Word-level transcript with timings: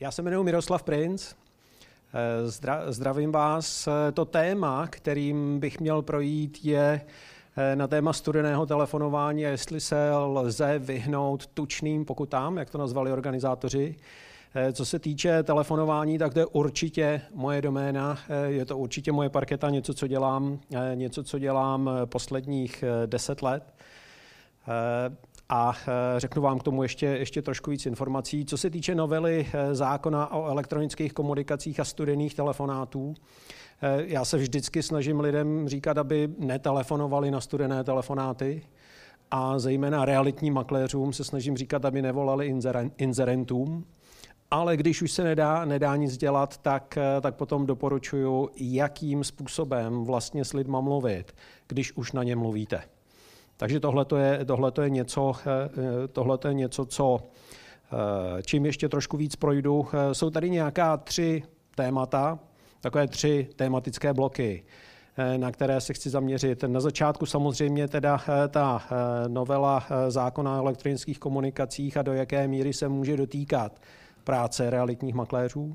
Já 0.00 0.10
se 0.10 0.22
jmenuji 0.22 0.44
Miroslav 0.44 0.82
Princ. 0.82 1.34
Zdra, 2.44 2.92
zdravím 2.92 3.32
vás. 3.32 3.88
To 4.14 4.24
téma, 4.24 4.86
kterým 4.86 5.60
bych 5.60 5.80
měl 5.80 6.02
projít, 6.02 6.58
je 6.62 7.00
eh, 7.56 7.76
na 7.76 7.86
téma 7.86 8.12
studeného 8.12 8.66
telefonování 8.66 9.42
jestli 9.42 9.80
se 9.80 10.10
lze 10.14 10.78
vyhnout 10.78 11.46
tučným 11.46 12.04
pokutám, 12.04 12.56
jak 12.56 12.70
to 12.70 12.78
nazvali 12.78 13.12
organizátoři. 13.12 13.96
Eh, 14.54 14.72
co 14.72 14.84
se 14.84 14.98
týče 14.98 15.42
telefonování, 15.42 16.18
tak 16.18 16.34
to 16.34 16.40
je 16.40 16.46
určitě 16.46 17.20
moje 17.34 17.62
doména, 17.62 18.18
eh, 18.28 18.50
je 18.50 18.64
to 18.64 18.78
určitě 18.78 19.12
moje 19.12 19.28
parketa, 19.28 19.70
něco, 19.70 19.94
co 19.94 20.06
dělám, 20.06 20.58
něco, 20.94 21.24
co 21.24 21.38
dělám 21.38 21.90
posledních 22.04 22.84
deset 23.06 23.42
let. 23.42 23.74
A 25.48 25.72
eh, 25.76 26.20
řeknu 26.20 26.42
vám 26.42 26.58
k 26.58 26.62
tomu 26.62 26.82
ještě, 26.82 27.06
ještě 27.06 27.42
trošku 27.42 27.70
víc 27.70 27.86
informací. 27.86 28.44
Co 28.44 28.56
se 28.56 28.70
týče 28.70 28.94
novely 28.94 29.46
eh, 29.52 29.74
zákona 29.74 30.32
o 30.32 30.46
elektronických 30.46 31.12
komunikacích 31.12 31.80
a 31.80 31.84
studených 31.84 32.34
telefonátů, 32.34 33.14
eh, 33.82 34.02
já 34.06 34.24
se 34.24 34.36
vždycky 34.36 34.82
snažím 34.82 35.20
lidem 35.20 35.68
říkat, 35.68 35.98
aby 35.98 36.28
netelefonovali 36.38 37.30
na 37.30 37.40
studené 37.40 37.84
telefonáty 37.84 38.62
a 39.30 39.58
zejména 39.58 40.04
realitním 40.04 40.54
makléřům 40.54 41.12
se 41.12 41.24
snažím 41.24 41.56
říkat, 41.56 41.84
aby 41.84 42.02
nevolali 42.02 42.54
inzerentům. 42.96 43.86
Ale 44.50 44.76
když 44.76 45.02
už 45.02 45.12
se 45.12 45.24
nedá, 45.24 45.64
nedá 45.64 45.96
nic 45.96 46.16
dělat, 46.16 46.58
tak, 46.58 46.98
tak 47.20 47.34
potom 47.34 47.66
doporučuju, 47.66 48.50
jakým 48.56 49.24
způsobem 49.24 50.04
vlastně 50.04 50.44
s 50.44 50.52
lidma 50.52 50.80
mluvit, 50.80 51.34
když 51.68 51.96
už 51.96 52.12
na 52.12 52.22
ně 52.22 52.36
mluvíte. 52.36 52.82
Takže 53.56 53.80
tohle 53.80 54.06
je, 54.16 54.44
tohleto 54.44 54.82
je, 54.82 54.90
něco, 54.90 55.32
eh, 55.46 55.70
eh, 56.04 56.08
tohleto 56.08 56.48
je 56.48 56.54
něco, 56.54 56.86
co 56.86 57.20
eh, 57.20 58.42
čím 58.42 58.66
ještě 58.66 58.88
trošku 58.88 59.16
víc 59.16 59.36
projdu. 59.36 59.86
Jsou 60.12 60.30
tady 60.30 60.50
nějaká 60.50 60.96
tři 60.96 61.42
témata, 61.74 62.38
takové 62.80 63.08
tři 63.08 63.48
tematické 63.56 64.12
bloky, 64.12 64.64
na 65.36 65.52
které 65.52 65.80
se 65.80 65.94
chci 65.94 66.10
zaměřit. 66.10 66.62
Na 66.62 66.80
začátku 66.80 67.26
samozřejmě 67.26 67.88
teda 67.88 68.20
ta 68.48 68.82
novela 69.28 69.86
zákona 70.08 70.56
o 70.56 70.62
elektronických 70.62 71.18
komunikacích 71.18 71.96
a 71.96 72.02
do 72.02 72.12
jaké 72.12 72.48
míry 72.48 72.72
se 72.72 72.88
může 72.88 73.16
dotýkat 73.16 73.80
práce 74.24 74.70
realitních 74.70 75.14
makléřů. 75.14 75.74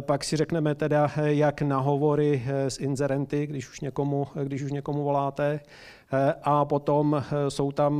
Pak 0.00 0.24
si 0.24 0.36
řekneme 0.36 0.74
teda, 0.74 1.10
jak 1.24 1.62
na 1.62 1.78
hovory 1.78 2.42
s 2.48 2.78
inzerenty, 2.78 3.46
když 3.46 3.70
už 3.70 3.80
někomu, 3.80 4.26
když 4.44 4.62
už 4.62 4.72
někomu 4.72 5.04
voláte, 5.04 5.60
Eh, 6.14 6.34
a 6.42 6.64
potom 6.64 7.14
eh, 7.14 7.50
jsou 7.50 7.72
tam 7.72 7.94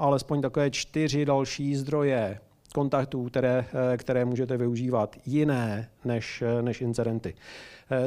alespoň 0.00 0.42
takové 0.42 0.70
čtyři 0.70 1.24
další 1.24 1.76
zdroje 1.76 2.40
kontaktů, 2.74 3.24
které, 3.24 3.64
eh, 3.92 3.96
které 3.96 4.24
můžete 4.24 4.56
využívat, 4.56 5.16
jiné 5.26 5.88
než, 6.04 6.42
než 6.60 6.80
incidenty. 6.80 7.34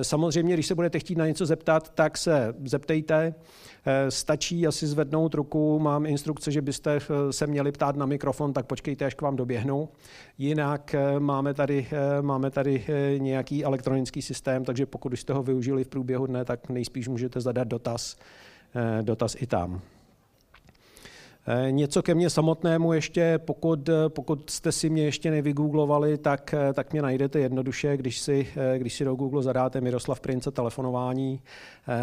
Samozřejmě, 0.01 0.53
když 0.53 0.67
se 0.67 0.75
budete 0.75 0.99
chtít 0.99 1.17
na 1.17 1.27
něco 1.27 1.45
zeptat, 1.45 1.89
tak 1.89 2.17
se 2.17 2.53
zeptejte. 2.65 3.33
Stačí 4.09 4.67
asi 4.67 4.87
zvednout 4.87 5.33
ruku, 5.33 5.79
mám 5.79 6.05
instrukce, 6.05 6.51
že 6.51 6.61
byste 6.61 6.99
se 7.31 7.47
měli 7.47 7.71
ptát 7.71 7.95
na 7.95 8.05
mikrofon, 8.05 8.53
tak 8.53 8.65
počkejte, 8.65 9.05
až 9.05 9.13
k 9.13 9.21
vám 9.21 9.35
doběhnu. 9.35 9.89
Jinak 10.37 10.95
máme 11.19 11.53
tady, 11.53 11.87
máme 12.21 12.51
tady 12.51 12.85
nějaký 13.17 13.65
elektronický 13.65 14.21
systém, 14.21 14.65
takže 14.65 14.85
pokud 14.85 15.13
jste 15.13 15.33
ho 15.33 15.43
využili 15.43 15.83
v 15.83 15.87
průběhu 15.87 16.25
dne, 16.25 16.45
tak 16.45 16.69
nejspíš 16.69 17.07
můžete 17.07 17.41
zadat 17.41 17.67
dotaz 17.67 18.15
Eh, 18.75 19.03
dotaz 19.03 19.35
i 19.39 19.47
tam. 19.47 19.81
Eh, 21.49 21.71
něco 21.71 22.03
ke 22.03 22.15
mně 22.15 22.29
samotnému 22.29 22.93
ještě, 22.93 23.37
pokud, 23.37 23.89
pokud 24.07 24.49
jste 24.49 24.71
si 24.71 24.89
mě 24.89 25.03
ještě 25.03 25.31
nevygooglovali, 25.31 26.17
tak, 26.17 26.53
eh, 26.53 26.73
tak 26.73 26.91
mě 26.91 27.01
najdete 27.01 27.39
jednoduše, 27.39 27.97
když 27.97 28.19
si, 28.19 28.47
když 28.77 28.93
si 28.93 29.05
do 29.05 29.15
Google 29.15 29.43
zadáte 29.43 29.81
Miroslav 29.81 30.19
Prince 30.19 30.51
telefonování, 30.51 31.41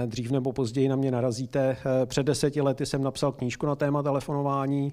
dřív 0.06 0.30
nebo 0.30 0.52
později 0.52 0.88
na 0.88 0.96
mě 0.96 1.10
narazíte. 1.10 1.76
Před 2.06 2.22
deseti 2.26 2.60
lety 2.60 2.86
jsem 2.86 3.02
napsal 3.02 3.32
knížku 3.32 3.66
na 3.66 3.74
téma 3.74 4.02
telefonování, 4.02 4.92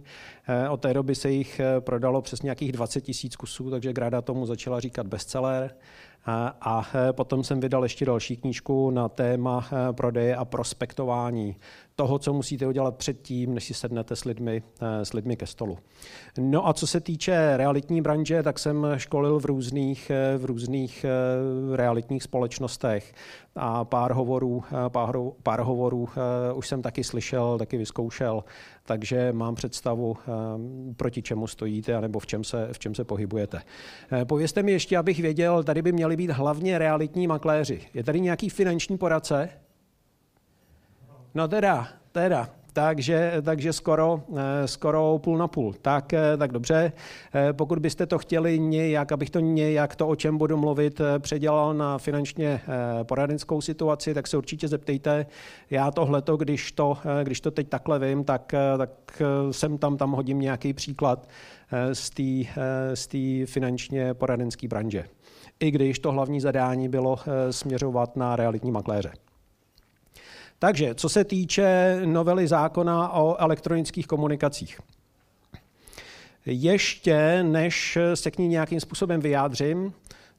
od 0.69 0.81
té 0.81 0.93
doby 0.93 1.15
se 1.15 1.31
jich 1.31 1.61
prodalo 1.79 2.21
přes 2.21 2.41
nějakých 2.41 2.71
20 2.71 3.01
tisíc 3.01 3.35
kusů, 3.35 3.69
takže 3.69 3.93
Grada 3.93 4.21
tomu 4.21 4.45
začala 4.45 4.79
říkat 4.79 5.07
bestseller. 5.07 5.75
A 6.25 6.87
potom 7.11 7.43
jsem 7.43 7.59
vydal 7.59 7.83
ještě 7.83 8.05
další 8.05 8.37
knížku 8.37 8.91
na 8.91 9.09
téma 9.09 9.65
eh, 9.71 9.93
prodeje 9.93 10.35
a 10.35 10.45
prospektování 10.45 11.55
toho, 11.95 12.19
co 12.19 12.33
musíte 12.33 12.67
udělat 12.67 12.95
předtím, 12.95 13.53
než 13.53 13.63
si 13.63 13.73
sednete 13.73 14.15
s 14.15 14.25
lidmi, 14.25 14.63
eh, 14.81 15.05
s 15.05 15.13
lidmi 15.13 15.35
ke 15.35 15.45
stolu. 15.45 15.77
No 16.39 16.67
a 16.67 16.73
co 16.73 16.87
se 16.87 16.99
týče 16.99 17.57
realitní 17.57 18.01
branže, 18.01 18.43
tak 18.43 18.59
jsem 18.59 18.87
školil 18.97 19.39
v 19.39 19.45
různých, 19.45 20.09
eh, 20.09 20.37
v 20.37 20.45
různých 20.45 21.05
realitních 21.73 22.23
společnostech 22.23 23.13
a 23.55 23.85
pár 23.85 24.11
hovorů, 24.11 24.63
pár, 24.87 25.15
pár 25.43 25.61
hovorů 25.61 26.09
už 26.55 26.67
jsem 26.67 26.81
taky 26.81 27.03
slyšel, 27.03 27.57
taky 27.57 27.77
vyzkoušel, 27.77 28.43
takže 28.83 29.33
mám 29.33 29.55
představu, 29.55 30.17
proti 30.97 31.21
čemu 31.21 31.47
stojíte, 31.47 32.01
nebo 32.01 32.19
v 32.19 32.25
čem 32.25 32.43
se, 32.43 32.69
v 32.71 32.79
čem 32.79 32.95
se 32.95 33.03
pohybujete. 33.03 33.61
Povězte 34.25 34.63
mi 34.63 34.71
ještě, 34.71 34.97
abych 34.97 35.19
věděl, 35.19 35.63
tady 35.63 35.81
by 35.81 35.91
měli 35.91 36.10
být 36.17 36.29
hlavně 36.29 36.77
realitní 36.77 37.27
makléři. 37.27 37.81
Je 37.93 38.03
tady 38.03 38.19
nějaký 38.21 38.49
finanční 38.49 38.97
poradce? 38.97 39.49
No 41.35 41.47
teda, 41.47 41.87
teda. 42.11 42.49
Takže, 42.73 43.33
takže 43.41 43.73
skoro, 43.73 44.23
eh, 44.37 44.67
skoro 44.67 45.19
půl 45.23 45.37
na 45.37 45.47
půl. 45.47 45.73
Tak, 45.81 46.13
eh, 46.13 46.37
tak 46.37 46.51
dobře. 46.51 46.91
Eh, 47.33 47.53
pokud 47.53 47.79
byste 47.79 48.05
to 48.05 48.17
chtěli 48.17 48.59
nějak, 48.59 49.11
abych 49.11 49.29
to 49.29 49.39
nějak 49.39 49.95
to, 49.95 50.07
o 50.07 50.15
čem 50.15 50.37
budu 50.37 50.57
mluvit, 50.57 51.01
předělal 51.19 51.73
na 51.73 51.97
finančně 51.97 52.61
poradenskou 53.03 53.61
situaci, 53.61 54.13
tak 54.13 54.27
se 54.27 54.37
určitě 54.37 54.67
zeptejte. 54.67 55.25
Já 55.69 55.91
tohleto, 55.91 56.37
když 56.37 56.71
to, 56.71 56.97
když 57.23 57.41
to 57.41 57.51
teď 57.51 57.69
takhle 57.69 57.99
vím, 57.99 58.23
tak, 58.23 58.55
tak 58.77 59.21
sem 59.51 59.77
tam 59.77 59.97
tam 59.97 60.11
hodím 60.11 60.39
nějaký 60.39 60.73
příklad 60.73 61.27
z 61.93 63.07
té 63.07 63.45
finančně 63.45 64.13
poradenské 64.13 64.67
branže 64.67 65.05
i 65.61 65.71
když 65.71 65.99
to 65.99 66.11
hlavní 66.11 66.41
zadání 66.41 66.89
bylo 66.89 67.19
eh, 67.19 67.53
směřovat 67.53 68.15
na 68.15 68.35
realitní 68.35 68.71
makléře. 68.71 69.11
Takže, 70.59 70.95
co 70.95 71.09
se 71.09 71.23
týče 71.23 72.01
novely 72.05 72.47
zákona 72.47 73.13
o 73.13 73.35
elektronických 73.37 74.07
komunikacích. 74.07 74.79
Ještě 76.45 77.43
než 77.43 77.97
se 78.13 78.31
k 78.31 78.37
ní 78.37 78.47
nějakým 78.47 78.79
způsobem 78.79 79.21
vyjádřím, 79.21 79.93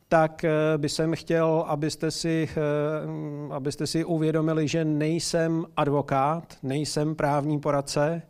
tak 0.08 0.44
eh, 0.44 0.50
by 0.76 0.88
jsem 0.88 1.14
chtěl, 1.14 1.64
abyste 1.68 2.10
si, 2.10 2.48
eh, 2.50 3.54
abyste 3.54 3.86
si 3.86 4.04
uvědomili, 4.04 4.68
že 4.68 4.84
nejsem 4.84 5.66
advokát, 5.76 6.56
nejsem 6.62 7.14
právní 7.14 7.60
poradce 7.60 8.22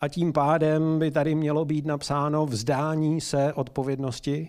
a 0.00 0.08
tím 0.08 0.32
pádem 0.32 0.98
by 0.98 1.10
tady 1.10 1.34
mělo 1.34 1.64
být 1.64 1.86
napsáno 1.86 2.46
vzdání 2.46 3.20
se 3.20 3.52
odpovědnosti 3.52 4.48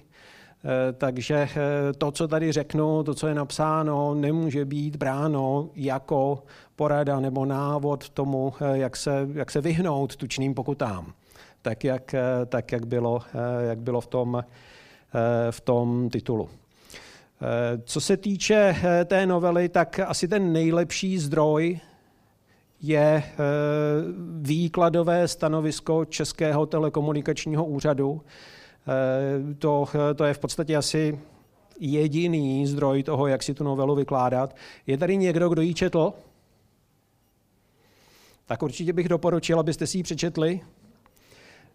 takže 0.97 1.35
eh, 1.35 1.93
to, 1.97 2.11
co 2.11 2.27
tady 2.27 2.51
řeknu, 2.51 3.03
to, 3.03 3.13
co 3.13 3.27
je 3.27 3.33
napsáno, 3.33 4.13
nemůže 4.13 4.65
být 4.65 4.95
bráno 4.95 5.69
jako 5.75 6.43
porada 6.75 7.19
nebo 7.19 7.45
návod 7.45 8.09
tomu, 8.09 8.53
eh, 8.61 8.77
jak 8.77 8.97
se, 8.97 9.27
jak 9.33 9.51
se 9.51 9.61
vyhnout 9.61 10.15
tučným 10.15 10.53
pokutám, 10.53 11.13
tak 11.61 11.83
jak, 11.83 12.15
tak 12.45 12.71
jak, 12.71 12.85
bylo, 12.85 13.21
jak 13.59 13.79
bylo 13.79 14.01
v 14.01 14.07
tom, 14.07 14.43
v 15.51 15.61
tom 15.61 16.09
titulu. 16.09 16.49
Co 17.83 18.01
se 18.01 18.17
týče 18.17 18.75
té 19.05 19.25
novely, 19.25 19.69
tak 19.69 19.99
asi 19.99 20.27
ten 20.27 20.53
nejlepší 20.53 21.17
zdroj 21.17 21.79
je 22.81 23.23
výkladové 24.41 25.27
stanovisko 25.27 26.05
Českého 26.05 26.65
telekomunikačního 26.65 27.65
úřadu, 27.65 28.21
Eh, 28.21 28.58
to, 29.59 29.87
to 30.15 30.23
je 30.23 30.33
v 30.33 30.39
podstatě 30.39 30.77
asi 30.77 31.19
jediný 31.79 32.67
zdroj 32.67 33.03
toho, 33.03 33.27
jak 33.27 33.43
si 33.43 33.53
tu 33.53 33.63
novelu 33.63 33.95
vykládat. 33.95 34.55
Je 34.87 34.97
tady 34.97 35.17
někdo, 35.17 35.49
kdo 35.49 35.61
ji 35.61 35.73
četl? 35.73 36.13
Tak 38.45 38.63
určitě 38.63 38.93
bych 38.93 39.09
doporučil, 39.09 39.59
abyste 39.59 39.87
si 39.87 39.97
ji 39.97 40.03
přečetli. 40.03 40.61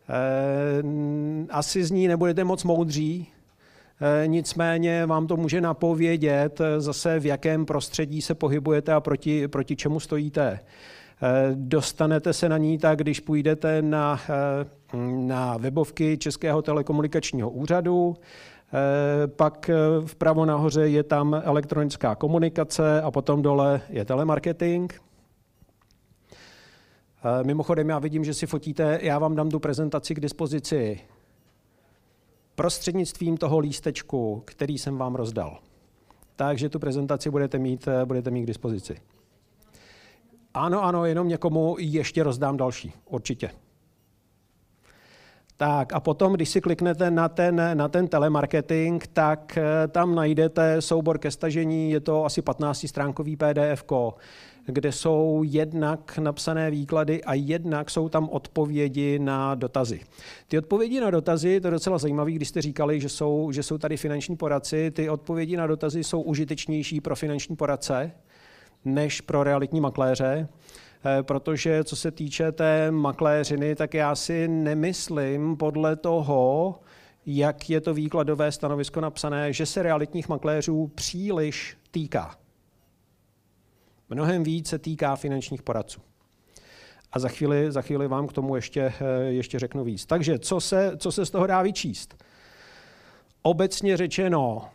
Eh, 0.09 0.83
asi 1.51 1.85
z 1.85 1.91
ní 1.91 2.09
nebudete 2.09 2.45
moc 2.45 2.65
moudří, 2.65 3.27
eh, 4.01 4.27
nicméně 4.27 5.07
vám 5.07 5.27
to 5.27 5.37
může 5.37 5.61
napovědět 5.61 6.61
zase, 6.79 7.21
v 7.21 7.27
jakém 7.27 7.67
prostředí 7.67 8.23
se 8.23 8.35
pohybujete 8.35 8.93
a 8.93 9.01
proti, 9.01 9.49
proti 9.49 9.77
čemu 9.77 10.01
stojíte. 10.01 10.61
Dostanete 11.55 12.33
se 12.33 12.49
na 12.49 12.59
ní 12.59 12.79
tak, 12.79 12.99
když 12.99 13.21
půjdete 13.21 13.83
na 13.83 14.21
na 15.03 15.57
webovky 15.57 16.19
Českého 16.19 16.63
telekomunikačního 16.63 17.51
úřadu. 17.51 18.17
Eh, 18.75 19.27
pak 19.27 19.71
eh, 19.71 19.77
vpravo 20.07 20.45
nahoře 20.45 20.89
je 20.89 21.03
tam 21.03 21.43
elektronická 21.45 22.15
komunikace 22.15 23.03
a 23.03 23.11
potom 23.11 23.43
dole 23.43 23.81
je 23.89 24.05
telemarketing. 24.05 25.03
Eh, 27.25 27.45
mimochodem, 27.45 27.89
já 27.89 27.99
vidím, 27.99 28.25
že 28.25 28.35
si 28.35 28.47
fotíte, 28.47 28.99
já 29.03 29.19
vám 29.19 29.35
dám 29.35 29.51
tu 29.51 29.59
prezentaci 29.59 30.15
k 30.15 30.21
dispozici 30.21 31.01
prostřednictvím 32.55 33.37
toho 33.37 33.59
lístečku, 33.59 34.43
který 34.45 34.79
jsem 34.79 34.97
vám 34.97 35.15
rozdal. 35.15 35.59
Takže 36.37 36.69
tu 36.69 36.79
prezentaci 36.79 37.31
budete 37.31 37.59
mít, 37.59 37.89
budete 38.05 38.31
mít 38.31 38.43
k 38.43 38.47
dispozici. 38.47 38.97
Ano, 40.55 40.85
ano, 40.85 41.05
jenom 41.05 41.29
někomu 41.29 41.77
ještě 41.79 42.23
rozdám 42.23 42.57
další, 42.57 42.93
určitě. 43.05 43.51
Tak 45.57 45.93
a 45.93 46.01
potom, 46.01 46.33
když 46.33 46.49
si 46.49 46.61
kliknete 46.61 47.11
na 47.11 47.29
ten, 47.29 47.63
na 47.75 47.89
ten 47.89 48.09
telemarketing, 48.09 49.07
tak 49.07 49.59
eh, 49.59 49.89
tam 49.89 50.15
najdete 50.15 50.83
soubor 50.83 51.19
ke 51.19 51.31
stažení, 51.31 51.91
je 51.91 52.01
to 52.01 52.25
asi 52.25 52.43
15-stránkový 52.43 53.37
PDF, 53.37 53.85
kde 54.67 54.93
jsou 54.93 55.43
jednak 55.47 56.19
napsané 56.19 56.71
výklady 56.71 57.25
a 57.25 57.35
jednak 57.35 57.91
jsou 57.91 58.09
tam 58.09 58.29
odpovědi 58.29 59.19
na 59.19 59.55
dotazy. 59.55 60.01
Ty 60.49 60.59
odpovědi 60.59 61.01
na 61.01 61.11
dotazy, 61.11 61.61
to 61.61 61.67
je 61.67 61.71
docela 61.71 61.99
zajímavé, 61.99 62.31
když 62.31 62.49
jste 62.49 62.63
říkali, 62.63 63.01
že 63.01 63.09
jsou, 63.09 63.53
že 63.53 63.63
jsou 63.63 63.79
tady 63.79 63.97
finanční 63.97 64.37
poradci, 64.37 64.91
ty 64.91 65.11
odpovědi 65.11 65.57
na 65.57 65.67
dotazy 65.67 66.05
jsou 66.05 66.21
užitečnější 66.21 67.01
pro 67.01 67.17
finanční 67.17 67.57
poradce 67.57 68.13
než 68.85 69.21
pro 69.21 69.45
realitní 69.45 69.81
makléře. 69.81 70.49
Eh, 71.07 71.23
protože 71.23 71.85
co 71.85 71.97
se 71.97 72.11
týče 72.11 72.53
té 72.53 72.91
makléřiny, 72.91 73.75
tak 73.75 73.95
já 73.95 74.15
si 74.15 74.49
nemyslím 74.49 75.57
podle 75.57 75.97
toho, 75.97 76.81
jak 77.27 77.71
je 77.71 77.81
to 77.81 77.95
výkladové 77.95 78.53
stanovisko 78.53 79.01
napsané, 79.01 79.53
že 79.53 79.67
se 79.67 79.83
realitních 79.83 80.29
makléřů 80.29 80.91
příliš 80.95 81.77
týká. 81.91 82.39
Mnohem 84.11 84.43
víc 84.45 84.69
se 84.69 84.79
týká 84.79 85.17
finančních 85.17 85.63
poradců. 85.63 86.01
A 87.13 87.19
za 87.19 87.29
chvíli, 87.29 87.73
za 87.73 87.83
chvíli 87.83 88.09
vám 88.09 88.27
k 88.27 88.33
tomu 88.33 88.57
ještě, 88.57 88.81
eh, 89.01 89.25
ještě 89.25 89.59
řeknu 89.59 89.85
víc. 89.85 90.07
Takže 90.07 90.39
co 90.39 90.61
se, 90.61 90.93
co 90.97 91.13
se 91.13 91.27
z 91.27 91.31
toho 91.31 91.47
dá 91.47 91.63
vyčíst? 91.63 92.25
Obecně 93.43 93.97
řečeno, 93.97 94.69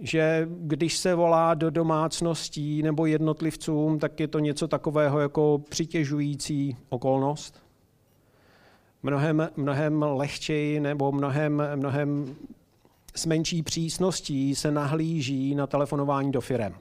že 0.00 0.48
když 0.50 0.96
se 0.98 1.14
volá 1.14 1.54
do 1.54 1.70
domácností 1.70 2.82
nebo 2.82 3.06
jednotlivcům, 3.06 3.98
tak 3.98 4.20
je 4.20 4.28
to 4.28 4.38
něco 4.38 4.68
takového 4.68 5.20
jako 5.20 5.62
přitěžující 5.68 6.76
okolnost. 6.88 7.62
Mnohem, 9.02 9.48
mnohem 9.56 10.02
lehčeji 10.02 10.80
nebo 10.80 11.12
mnohem, 11.12 11.62
mnohem 11.76 12.36
s 13.14 13.26
menší 13.26 13.62
přísností 13.62 14.54
se 14.54 14.70
nahlíží 14.70 15.54
na 15.54 15.66
telefonování 15.66 16.32
do 16.32 16.40
firem. 16.40 16.74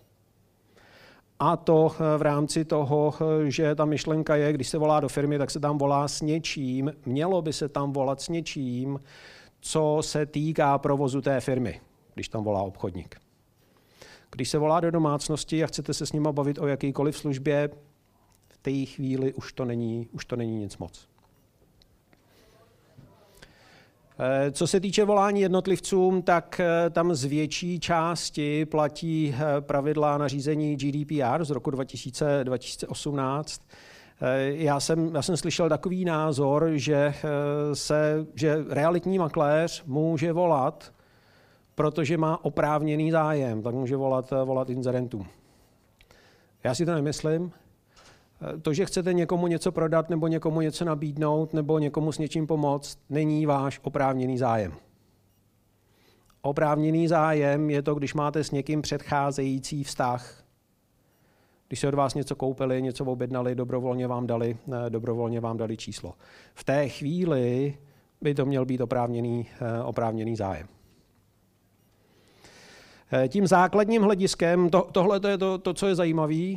A 1.39 1.57
to 1.57 1.95
v 2.17 2.21
rámci 2.21 2.65
toho, 2.65 3.13
že 3.47 3.75
ta 3.75 3.85
myšlenka 3.85 4.35
je, 4.35 4.53
když 4.53 4.69
se 4.69 4.77
volá 4.77 4.99
do 4.99 5.09
firmy, 5.09 5.37
tak 5.37 5.51
se 5.51 5.59
tam 5.59 5.77
volá 5.77 6.07
s 6.07 6.21
něčím, 6.21 6.93
mělo 7.05 7.41
by 7.41 7.53
se 7.53 7.69
tam 7.69 7.93
volat 7.93 8.21
s 8.21 8.29
něčím, 8.29 8.99
co 9.61 9.97
se 10.01 10.25
týká 10.25 10.77
provozu 10.77 11.21
té 11.21 11.39
firmy 11.39 11.81
když 12.17 12.29
tam 12.29 12.43
volá 12.43 12.61
obchodník. 12.61 13.21
Když 14.31 14.49
se 14.49 14.57
volá 14.57 14.79
do 14.79 14.91
domácnosti 14.91 15.63
a 15.63 15.67
chcete 15.67 15.93
se 15.93 16.05
s 16.05 16.11
ním 16.11 16.23
bavit 16.31 16.59
o 16.59 16.67
jakýkoliv 16.67 17.17
službě, 17.17 17.69
v 18.49 18.57
té 18.57 18.85
chvíli 18.85 19.33
už 19.33 19.53
to 19.53 19.65
není, 19.65 20.09
už 20.11 20.25
to 20.25 20.35
není 20.35 20.59
nic 20.59 20.77
moc. 20.77 21.07
Eh, 24.19 24.51
co 24.51 24.67
se 24.67 24.79
týče 24.79 25.05
volání 25.05 25.41
jednotlivcům, 25.41 26.21
tak 26.21 26.59
eh, 26.59 26.89
tam 26.89 27.15
z 27.15 27.23
větší 27.23 27.79
části 27.79 28.65
platí 28.65 29.35
eh, 29.35 29.61
pravidla 29.61 30.17
nařízení 30.17 30.75
GDPR 30.75 31.45
z 31.45 31.49
roku 31.49 31.71
2000, 31.71 32.39
2018. 32.43 33.61
Já 34.47 34.79
jsem, 34.79 35.15
já 35.15 35.21
jsem 35.21 35.37
slyšel 35.37 35.69
takový 35.69 36.05
názor, 36.05 36.69
že, 36.73 37.13
se, 37.73 38.25
že 38.35 38.65
realitní 38.69 39.17
makléř 39.17 39.83
může 39.85 40.33
volat 40.33 40.93
protože 41.77 42.17
má 42.17 42.45
oprávněný 42.45 43.11
zájem, 43.11 43.61
tak 43.61 43.75
může 43.75 43.95
volat, 43.95 44.33
volat 44.45 44.69
inzerentům. 44.69 45.25
Já 46.63 46.75
si 46.75 46.85
to 46.85 46.93
nemyslím. 46.93 47.51
To, 48.61 48.73
že 48.73 48.85
chcete 48.85 49.13
někomu 49.13 49.47
něco 49.47 49.71
prodat 49.71 50.09
nebo 50.09 50.27
někomu 50.27 50.61
něco 50.61 50.85
nabídnout 50.85 51.53
nebo 51.53 51.79
někomu 51.79 52.11
s 52.11 52.17
něčím 52.17 52.47
pomoct, 52.47 52.99
není 53.09 53.45
váš 53.45 53.79
oprávněný 53.83 54.37
zájem. 54.37 54.73
Oprávněný 56.41 57.07
zájem 57.07 57.69
je 57.69 57.81
to, 57.81 57.95
když 57.95 58.13
máte 58.13 58.43
s 58.43 58.51
někým 58.51 58.81
předcházející 58.81 59.83
vztah. 59.83 60.43
Když 61.67 61.79
se 61.79 61.87
od 61.87 61.93
vás 61.93 62.13
něco 62.13 62.35
koupili, 62.35 62.81
něco 62.81 63.05
objednali, 63.05 63.55
dobrovolně 63.55 64.07
vám 64.07 64.27
dali, 64.27 64.57
dobrovolně 64.89 65.39
vám 65.39 65.57
dali 65.57 65.77
číslo. 65.77 66.13
V 66.53 66.63
té 66.63 66.89
chvíli 66.89 67.77
by 68.21 68.33
to 68.33 68.45
měl 68.45 68.65
být 68.65 68.81
oprávněný, 68.81 69.45
oprávněný 69.85 70.35
zájem. 70.35 70.67
Eh, 73.11 73.27
tím 73.27 73.47
základním 73.47 74.01
hlediskem, 74.01 74.69
to, 74.69 74.87
tohle 74.91 75.19
to 75.19 75.27
je 75.27 75.37
to, 75.37 75.57
to, 75.57 75.73
co 75.73 75.87
je 75.87 75.95
zajímavé, 75.95 76.55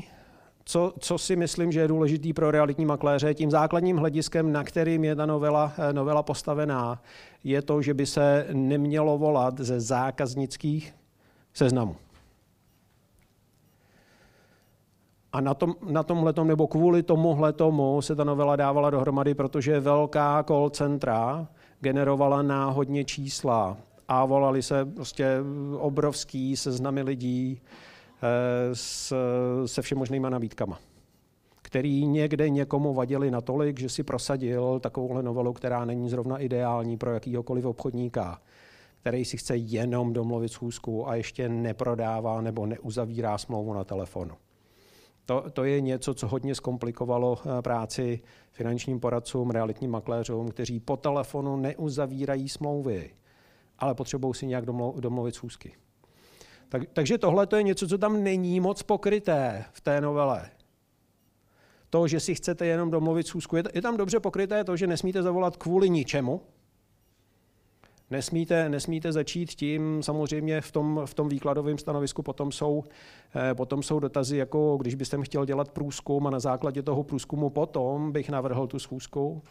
co, 0.65 0.93
co 0.99 1.19
si 1.19 1.37
myslím, 1.37 1.73
že 1.73 1.81
je 1.81 1.89
důležitý 1.89 2.33
pro 2.33 2.51
realitní 2.51 2.87
makléře, 2.87 3.35
tím 3.35 3.51
základním 3.51 3.97
hlediskem, 3.97 4.53
na 4.53 4.65
kterým 4.65 5.05
je 5.05 5.17
ta 5.17 5.27
novela, 5.27 5.73
eh, 5.79 5.93
novela 5.93 6.23
postavená, 6.23 7.03
je 7.45 7.63
to, 7.63 7.83
že 7.83 7.95
by 7.95 8.07
se 8.07 8.47
nemělo 8.53 9.19
volat 9.19 9.61
ze 9.61 9.81
zákaznických 9.81 10.95
seznamů. 11.55 11.97
A 15.33 15.41
na, 15.41 15.55
tom, 15.55 15.75
na 15.91 16.03
tomhletom, 16.03 16.49
nebo 16.49 16.67
kvůli 16.67 17.03
tomuhle 17.03 17.53
tomu 17.53 18.03
se 18.03 18.17
ta 18.17 18.25
novela 18.25 18.57
dávala 18.57 18.91
dohromady, 18.91 19.35
protože 19.35 19.81
velká 19.81 20.43
call 20.43 20.71
centra 20.71 21.47
generovala 21.81 22.43
náhodně 22.43 23.05
čísla 23.05 23.77
a 24.13 24.25
volali 24.25 24.63
se 24.63 24.85
prostě 24.85 25.39
obrovský 25.79 26.57
seznamy 26.57 27.03
lidí 27.03 27.63
eh, 27.63 28.75
s, 28.75 29.15
se 29.67 29.83
všemožnýma 29.83 30.31
nabídkama 30.31 30.79
který 31.71 32.07
někde 32.07 32.51
někomu 32.51 32.95
vadili 32.95 33.31
natolik, 33.31 33.81
že 33.81 33.89
si 33.89 34.03
prosadil 34.03 34.81
takovouhle 34.81 35.23
novelu, 35.23 35.53
která 35.53 35.85
není 35.85 36.09
zrovna 36.09 36.39
ideální 36.39 36.97
pro 36.97 37.15
jakýhokoliv 37.15 37.65
obchodníka, 37.65 38.41
který 39.01 39.25
si 39.25 39.37
chce 39.37 39.57
jenom 39.57 40.13
domluvit 40.13 40.49
schůzku 40.49 41.09
a 41.09 41.15
ještě 41.15 41.49
neprodává 41.49 42.41
nebo 42.41 42.67
neuzavírá 42.67 43.39
smlouvu 43.39 43.73
na 43.73 43.85
telefonu. 43.85 44.35
To, 45.27 45.45
to 45.53 45.65
je 45.65 45.81
něco, 45.81 46.15
co 46.15 46.29
hodně 46.29 46.55
zkomplikovalo 46.55 47.39
eh, 47.39 47.63
práci 47.63 48.21
finančním 48.51 49.01
poradcům, 49.01 49.51
realitním 49.51 49.91
makléřům, 49.91 50.49
kteří 50.49 50.81
po 50.81 50.97
telefonu 50.97 51.57
neuzavírají 51.57 52.49
smlouvy 52.49 53.11
ale 53.81 53.95
potřebují 53.95 54.35
si 54.35 54.47
nějak 54.47 54.67
domluvit 55.01 55.35
schůzky. 55.35 55.73
Tak, 56.69 56.83
takže 56.93 57.19
tohle 57.19 57.47
to 57.47 57.57
je 57.57 57.63
něco, 57.63 57.89
co 57.89 57.99
tam 57.99 58.23
není 58.23 58.61
moc 58.61 58.83
pokryté 58.83 59.65
v 59.73 59.81
té 59.81 60.01
novele. 60.01 60.51
To, 61.91 62.09
že 62.09 62.21
si 62.21 62.35
chcete 62.35 62.67
jenom 62.67 62.91
domluvit 62.91 63.27
schůzku, 63.27 63.57
je, 63.57 63.63
je 63.75 63.83
tam 63.83 63.97
dobře 63.97 64.21
pokryté 64.21 64.65
to, 64.65 64.77
že 64.77 64.87
nesmíte 64.87 65.23
zavolat 65.23 65.57
kvůli 65.57 65.91
ničemu. 65.91 66.41
Nesmíte, 68.11 68.69
nesmíte 68.69 69.13
začít 69.13 69.51
tím, 69.51 70.03
samozřejmě 70.03 70.61
v 70.61 70.73
tom, 70.73 71.01
v 71.05 71.15
tom 71.15 71.29
výkladovém 71.29 71.79
stanovisku 71.79 72.23
potom 72.23 72.53
jsou, 72.53 72.85
eh, 73.51 73.55
potom 73.55 73.83
jsou 73.83 74.01
dotazy, 74.01 74.37
jako 74.37 74.77
když 74.77 74.95
byste 74.95 75.23
chtěl 75.23 75.45
dělat 75.45 75.71
průzkum 75.71 76.27
a 76.27 76.31
na 76.31 76.41
základě 76.41 76.83
toho 76.83 77.03
průzkumu 77.03 77.51
potom 77.51 78.13
bych 78.13 78.31
navrhl 78.31 78.67
tu 78.67 78.79
schůzku, 78.79 79.43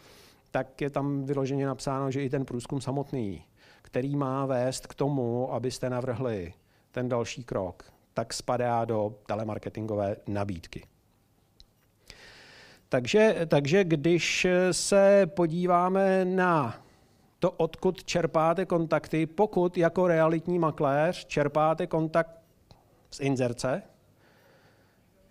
tak 0.50 0.80
je 0.80 0.90
tam 0.90 1.24
vyloženě 1.24 1.66
napsáno, 1.66 2.10
že 2.10 2.22
i 2.22 2.30
ten 2.30 2.44
průzkum 2.44 2.80
samotný 2.80 3.44
který 3.82 4.16
má 4.16 4.46
vést 4.46 4.86
k 4.86 4.94
tomu, 4.94 5.52
abyste 5.52 5.90
navrhli 5.90 6.54
ten 6.90 7.08
další 7.08 7.44
krok, 7.44 7.84
tak 8.14 8.32
spadá 8.32 8.84
do 8.84 9.14
telemarketingové 9.26 10.16
nabídky. 10.26 10.84
Takže, 12.88 13.46
takže 13.48 13.84
když 13.84 14.46
se 14.72 15.26
podíváme 15.26 16.24
na 16.24 16.82
to, 17.38 17.50
odkud 17.50 18.04
čerpáte 18.04 18.66
kontakty, 18.66 19.26
pokud 19.26 19.78
jako 19.78 20.08
realitní 20.08 20.58
makléř 20.58 21.26
čerpáte 21.26 21.86
kontakt 21.86 22.40
z 23.10 23.20
inzerce, 23.20 23.82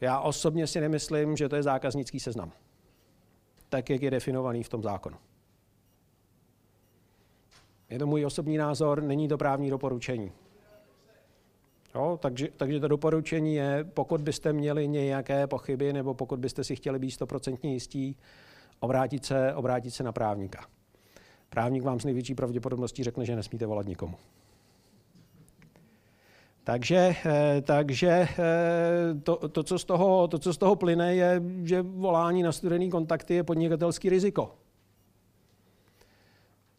já 0.01 0.20
osobně 0.20 0.68
si 0.68 0.82
nemyslím, 0.82 1.38
že 1.38 1.50
to 1.50 1.56
je 1.56 1.63
zákaznický 1.63 2.20
seznam, 2.20 2.51
tak 3.70 3.89
jak 3.89 4.01
je 4.01 4.12
definovaný 4.12 4.63
v 4.63 4.70
tom 4.70 4.84
zákonu. 4.84 5.18
Je 7.89 8.00
to 8.00 8.08
můj 8.08 8.25
osobní 8.25 8.58
názor, 8.58 9.03
není 9.03 9.27
to 9.27 9.38
právní 9.38 9.69
doporučení. 9.69 10.31
Jo, 11.96 12.19
takže, 12.22 12.48
takže 12.58 12.79
to 12.79 12.88
doporučení 12.88 13.55
je, 13.55 13.86
pokud 13.93 14.22
byste 14.22 14.53
měli 14.53 14.88
nějaké 14.88 15.48
pochyby 15.48 15.93
nebo 15.93 16.13
pokud 16.13 16.39
byste 16.39 16.63
si 16.63 16.75
chtěli 16.75 17.00
být 17.00 17.12
stoprocentně 17.12 17.74
jistí, 17.74 18.15
obrátit 18.79 19.25
se, 19.25 19.53
obrátit 19.53 19.91
se 19.91 20.03
na 20.03 20.12
právníka. 20.12 20.65
Právník 21.50 21.84
vám 21.84 22.00
s 22.00 22.05
největší 22.05 22.36
pravděpodobností 22.36 23.03
řekne, 23.03 23.25
že 23.25 23.36
nesmíte 23.36 23.65
volat 23.65 23.88
nikomu. 23.88 24.15
Takže, 26.63 27.15
eh, 27.25 27.62
takže 27.62 28.10
eh, 28.10 28.27
to, 29.24 29.50
to, 29.50 29.63
co 29.63 29.79
z 29.79 29.86
toho, 29.86 30.27
to, 30.27 30.39
co 30.39 30.53
z 30.53 30.58
toho 30.58 30.75
plyne, 30.75 31.15
je, 31.15 31.41
že 31.63 31.81
volání 31.81 32.43
na 32.43 32.51
studený 32.51 32.89
kontakty 32.89 33.34
je 33.34 33.43
podnikatelský 33.43 34.10
riziko. 34.10 34.55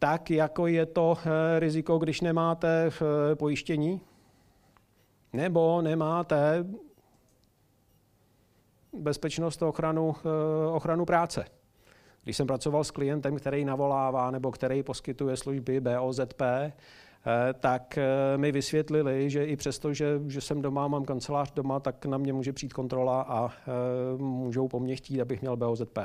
Tak 0.03 0.31
jako 0.31 0.67
je 0.67 0.85
to 0.85 1.17
riziko, 1.59 1.97
když 1.97 2.21
nemáte 2.21 2.89
pojištění, 3.33 4.01
nebo 5.33 5.81
nemáte 5.81 6.65
bezpečnost 8.93 9.63
a 9.63 9.67
ochranu, 9.67 10.15
ochranu 10.73 11.05
práce. 11.05 11.45
Když 12.23 12.37
jsem 12.37 12.47
pracoval 12.47 12.83
s 12.83 12.91
klientem, 12.91 13.35
který 13.35 13.65
navolává 13.65 14.31
nebo 14.31 14.51
který 14.51 14.83
poskytuje 14.83 15.37
služby 15.37 15.81
BOZP, 15.81 16.41
eh, 16.41 16.73
tak 17.59 17.97
eh, 17.97 18.37
mi 18.37 18.51
vysvětlili, 18.51 19.29
že 19.29 19.45
i 19.45 19.55
přesto, 19.55 19.93
že, 19.93 20.21
že 20.27 20.41
jsem 20.41 20.61
doma, 20.61 20.87
mám 20.87 21.05
kancelář 21.05 21.51
doma, 21.51 21.79
tak 21.79 22.05
na 22.05 22.17
mě 22.17 22.33
může 22.33 22.53
přijít 22.53 22.73
kontrola 22.73 23.21
a 23.21 23.49
eh, 23.49 24.17
můžou 24.17 24.67
po 24.67 24.79
mně 24.79 24.95
chtít, 24.95 25.21
abych 25.21 25.41
měl 25.41 25.57
BOZP. 25.57 25.99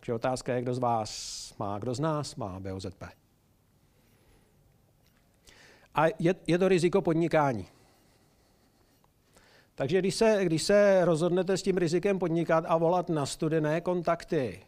Takže 0.00 0.14
otázka 0.14 0.54
je, 0.54 0.62
kdo 0.62 0.74
z 0.74 0.78
vás 0.78 1.54
má, 1.58 1.78
kdo 1.78 1.94
z 1.94 2.00
nás 2.00 2.36
má 2.36 2.60
BOZP. 2.60 3.02
A 5.94 6.06
je, 6.18 6.34
je 6.46 6.58
to 6.58 6.68
riziko 6.68 7.02
podnikání. 7.02 7.66
Takže 9.74 9.98
když 9.98 10.14
se, 10.14 10.40
když 10.42 10.62
se 10.62 11.04
rozhodnete 11.04 11.56
s 11.56 11.62
tím 11.62 11.76
rizikem 11.76 12.18
podnikat 12.18 12.64
a 12.68 12.76
volat 12.76 13.08
na 13.08 13.26
studené 13.26 13.80
kontakty, 13.80 14.60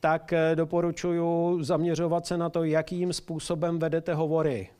tak 0.00 0.32
eh, 0.32 0.56
doporučuji 0.56 1.62
zaměřovat 1.64 2.26
se 2.26 2.38
na 2.38 2.50
to, 2.50 2.64
jakým 2.64 3.12
způsobem 3.12 3.78
vedete 3.78 4.14
hovory. 4.14 4.70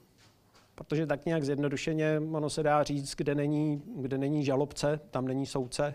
Protože 0.74 1.06
tak 1.06 1.26
nějak 1.26 1.44
zjednodušeně 1.44 2.22
ono 2.32 2.50
se 2.50 2.62
dá 2.62 2.82
říct, 2.82 3.14
kde 3.14 3.34
není, 3.34 3.82
kde 3.96 4.18
není 4.18 4.44
žalobce, 4.44 5.00
tam 5.10 5.28
není 5.28 5.46
soudce. 5.46 5.94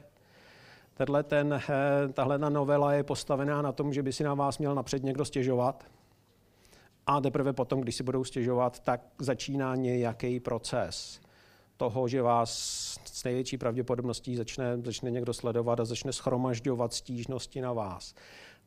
Tenhle 0.97 1.23
ten, 1.23 1.53
eh, 1.53 1.63
tahle 2.13 2.37
novela 2.37 2.93
je 2.93 3.03
postavená 3.03 3.61
na 3.61 3.71
tom, 3.71 3.93
že 3.93 4.03
by 4.03 4.13
si 4.13 4.23
na 4.23 4.33
vás 4.33 4.57
měl 4.57 4.75
napřed 4.75 5.03
někdo 5.03 5.25
stěžovat. 5.25 5.83
A 7.07 7.21
teprve 7.21 7.53
potom, 7.53 7.81
když 7.81 7.95
si 7.95 8.03
budou 8.03 8.23
stěžovat, 8.23 8.79
tak 8.79 9.01
začíná 9.19 9.75
nějaký 9.75 10.39
proces 10.39 11.21
toho, 11.77 12.07
že 12.07 12.21
vás 12.21 12.51
s 13.05 13.23
největší 13.23 13.57
pravděpodobností 13.57 14.35
začne, 14.35 14.77
začne 14.83 15.11
někdo 15.11 15.33
sledovat 15.33 15.79
a 15.79 15.85
začne 15.85 16.13
schromažďovat 16.13 16.93
stížnosti 16.93 17.61
na 17.61 17.73
vás. 17.73 18.15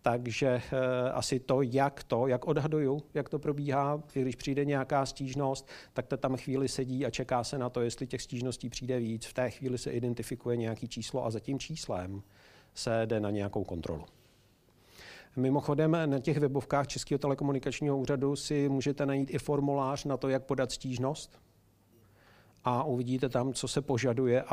Takže 0.02 0.48
eh, 0.48 1.10
asi 1.10 1.40
to, 1.40 1.62
jak 1.62 2.04
to, 2.04 2.26
jak 2.26 2.46
odhaduju, 2.46 3.02
jak 3.14 3.28
to 3.28 3.38
probíhá, 3.38 4.02
když 4.12 4.36
přijde 4.36 4.64
nějaká 4.64 5.06
stížnost, 5.06 5.68
tak 5.92 6.06
to 6.06 6.16
tam 6.16 6.36
chvíli 6.36 6.68
sedí 6.68 7.06
a 7.06 7.10
čeká 7.10 7.44
se 7.44 7.58
na 7.58 7.70
to, 7.70 7.80
jestli 7.80 8.06
těch 8.06 8.22
stížností 8.22 8.68
přijde 8.68 8.98
víc. 8.98 9.26
V 9.26 9.32
té 9.32 9.50
chvíli 9.50 9.78
se 9.78 9.90
identifikuje 9.90 10.56
nějaký 10.56 10.88
číslo 10.88 11.24
a 11.24 11.30
za 11.30 11.40
tím 11.40 11.58
číslem 11.58 12.22
se 12.74 13.02
jde 13.06 13.20
na 13.20 13.30
nějakou 13.30 13.64
kontrolu. 13.64 14.04
Mimochodem 15.36 15.96
na 16.06 16.18
těch 16.18 16.38
webovkách 16.38 16.86
Českého 16.86 17.18
telekomunikačního 17.18 17.98
úřadu 17.98 18.36
si 18.36 18.68
můžete 18.68 19.06
najít 19.06 19.34
i 19.34 19.38
formulář 19.38 20.04
na 20.04 20.16
to, 20.16 20.28
jak 20.28 20.44
podat 20.44 20.72
stížnost. 20.72 21.40
A 22.64 22.84
uvidíte 22.84 23.28
tam, 23.28 23.52
co 23.52 23.68
se 23.68 23.80
požaduje, 23.82 24.44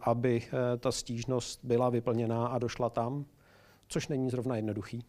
aby 0.00 0.42
eh, 0.42 0.76
ta 0.76 0.92
stížnost 0.92 1.60
byla 1.62 1.90
vyplněná 1.90 2.46
a 2.46 2.58
došla 2.58 2.90
tam 2.90 3.24
což 3.88 4.08
není 4.08 4.30
zrovna 4.30 4.56
jednoduchý. 4.56 5.04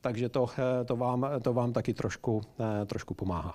Takže 0.00 0.28
to, 0.28 0.46
eh, 0.58 0.84
to, 0.84 0.96
vám, 0.96 1.26
to 1.42 1.52
vám 1.52 1.72
taky 1.72 1.94
trošku, 1.94 2.40
eh, 2.60 2.86
trošku 2.86 3.14
pomáhá. 3.14 3.54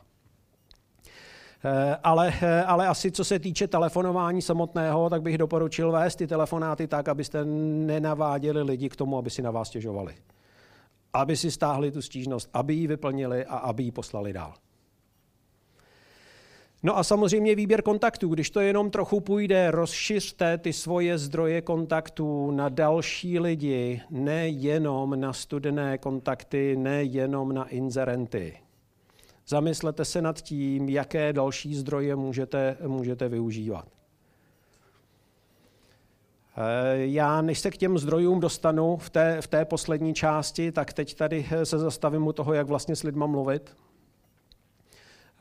Eh, 1.65 1.97
ale, 2.03 2.33
ale 2.65 2.87
asi 2.87 3.11
co 3.11 3.23
se 3.23 3.39
týče 3.39 3.67
telefonování 3.67 4.41
samotného, 4.41 5.09
tak 5.09 5.21
bych 5.21 5.37
doporučil 5.37 5.91
vést 5.91 6.15
ty 6.15 6.27
telefonáty 6.27 6.87
tak, 6.87 7.07
abyste 7.07 7.45
nenaváděli 7.45 8.63
lidi 8.63 8.89
k 8.89 8.95
tomu, 8.95 9.17
aby 9.17 9.29
si 9.29 9.41
na 9.41 9.51
vás 9.51 9.67
stěžovali. 9.67 10.15
Aby 11.13 11.37
si 11.37 11.51
stáhli 11.51 11.91
tu 11.91 12.01
stížnost, 12.01 12.49
aby 12.53 12.73
ji 12.73 12.87
vyplnili 12.87 13.45
a 13.45 13.57
aby 13.57 13.83
ji 13.83 13.91
poslali 13.91 14.33
dál. 14.33 14.53
No 16.83 16.97
a 16.97 17.03
samozřejmě 17.03 17.55
výběr 17.55 17.81
kontaktů. 17.81 18.29
Když 18.29 18.49
to 18.49 18.59
jenom 18.59 18.91
trochu 18.91 19.19
půjde, 19.19 19.71
rozšiřte 19.71 20.57
ty 20.57 20.73
svoje 20.73 21.17
zdroje 21.17 21.61
kontaktů 21.61 22.51
na 22.51 22.69
další 22.69 23.39
lidi, 23.39 24.01
nejenom 24.09 25.19
na 25.19 25.33
studené 25.33 25.97
kontakty, 25.97 26.75
nejenom 26.75 27.53
na 27.53 27.67
inzerenty. 27.67 28.57
Zamyslete 29.47 30.05
se 30.05 30.21
nad 30.21 30.41
tím, 30.41 30.89
jaké 30.89 31.33
další 31.33 31.75
zdroje 31.75 32.15
můžete, 32.15 32.77
můžete 32.87 33.29
využívat. 33.29 33.87
Eh, 36.57 36.97
já, 36.97 37.41
než 37.41 37.59
se 37.59 37.71
k 37.71 37.77
těm 37.77 37.97
zdrojům 37.97 38.39
dostanu 38.39 38.97
v 38.97 39.09
té, 39.09 39.41
v 39.41 39.47
té 39.47 39.65
poslední 39.65 40.13
části, 40.13 40.71
tak 40.71 40.93
teď 40.93 41.15
tady 41.15 41.45
se 41.63 41.79
zastavím 41.79 42.27
u 42.27 42.33
toho, 42.33 42.53
jak 42.53 42.67
vlastně 42.67 42.95
s 42.95 43.03
lidma 43.03 43.25
mluvit. 43.25 43.75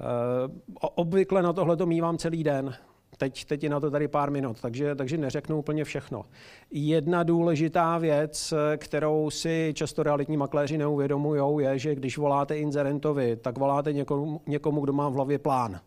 Eh, 0.00 0.48
obvykle 0.78 1.42
na 1.42 1.52
tohle 1.52 1.76
to 1.76 1.86
mývám 1.86 2.18
celý 2.18 2.44
den. 2.44 2.74
Teď, 3.18 3.44
teď 3.44 3.64
je 3.64 3.70
na 3.70 3.80
to 3.80 3.90
tady 3.90 4.08
pár 4.08 4.30
minut, 4.30 4.60
takže, 4.60 4.94
takže 4.94 5.18
neřeknu 5.18 5.58
úplně 5.58 5.84
všechno. 5.84 6.24
Jedna 6.70 7.22
důležitá 7.22 7.98
věc, 7.98 8.54
kterou 8.76 9.30
si 9.30 9.72
často 9.76 10.02
realitní 10.02 10.36
makléři 10.36 10.78
neuvědomují, 10.78 11.64
je, 11.64 11.78
že 11.78 11.94
když 11.94 12.18
voláte 12.18 12.58
inzerentovi, 12.58 13.36
tak 13.36 13.58
voláte 13.58 13.92
někomu, 13.92 14.40
někomu, 14.46 14.80
kdo 14.80 14.92
má 14.92 15.08
v 15.08 15.12
hlavě 15.12 15.38
plán. 15.38 15.80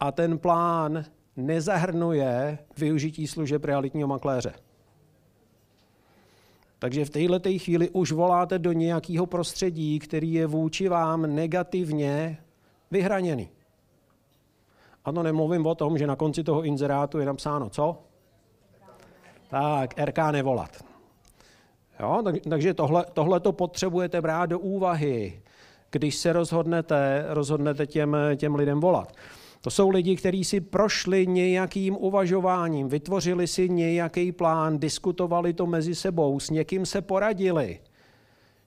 A 0.00 0.12
ten 0.12 0.38
plán 0.38 1.04
nezahrnuje 1.36 2.58
využití 2.78 3.26
služeb 3.26 3.64
realitního 3.64 4.08
makléře. 4.08 4.52
Takže 6.78 7.04
v 7.04 7.10
této 7.10 7.50
chvíli 7.58 7.90
už 7.90 8.12
voláte 8.12 8.58
do 8.58 8.72
nějakého 8.72 9.26
prostředí, 9.26 9.98
který 9.98 10.32
je 10.32 10.46
vůči 10.46 10.88
vám 10.88 11.34
negativně 11.34 12.38
vyhraněný. 12.90 13.48
A 15.04 15.12
nemluvím 15.12 15.66
o 15.66 15.74
tom, 15.74 15.98
že 15.98 16.06
na 16.06 16.16
konci 16.16 16.44
toho 16.44 16.62
inzerátu 16.62 17.18
je 17.18 17.26
napsáno 17.26 17.70
co? 17.70 17.98
Tak, 19.48 19.98
RK 19.98 20.18
nevolat. 20.30 20.84
Jo, 22.00 22.20
tak, 22.24 22.34
takže 22.50 22.74
tohle, 22.74 23.06
tohle 23.12 23.40
to 23.40 23.52
potřebujete 23.52 24.20
brát 24.20 24.46
do 24.46 24.58
úvahy, 24.58 25.42
když 25.90 26.16
se 26.16 26.32
rozhodnete, 26.32 27.24
rozhodnete 27.28 27.86
těm, 27.86 28.16
těm 28.36 28.54
lidem 28.54 28.80
volat. 28.80 29.12
To 29.60 29.70
jsou 29.70 29.88
lidi, 29.88 30.16
kteří 30.16 30.44
si 30.44 30.60
prošli 30.60 31.26
nějakým 31.26 31.96
uvažováním, 31.96 32.88
vytvořili 32.88 33.46
si 33.46 33.68
nějaký 33.68 34.32
plán, 34.32 34.78
diskutovali 34.78 35.52
to 35.52 35.66
mezi 35.66 35.94
sebou, 35.94 36.40
s 36.40 36.50
někým 36.50 36.86
se 36.86 37.02
poradili, 37.02 37.80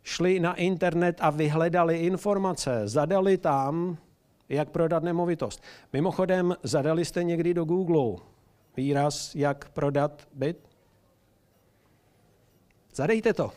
šli 0.04 0.40
na 0.40 0.56
internet 0.56 1.18
a 1.20 1.30
vyhledali 1.30 1.98
informace, 1.98 2.82
zadali 2.88 3.38
tam, 3.38 3.98
jak 4.50 4.70
prodat 4.70 5.04
nemovitost. 5.04 5.64
Mimochodem, 5.94 6.56
zadali 6.64 7.06
jste 7.06 7.24
někdy 7.24 7.54
do 7.54 7.66
Google 7.66 8.26
výraz, 8.78 9.36
jak 9.36 9.70
prodat 9.70 10.28
byt? 10.34 10.58
Zadejte 12.96 13.34
to. 13.34 13.52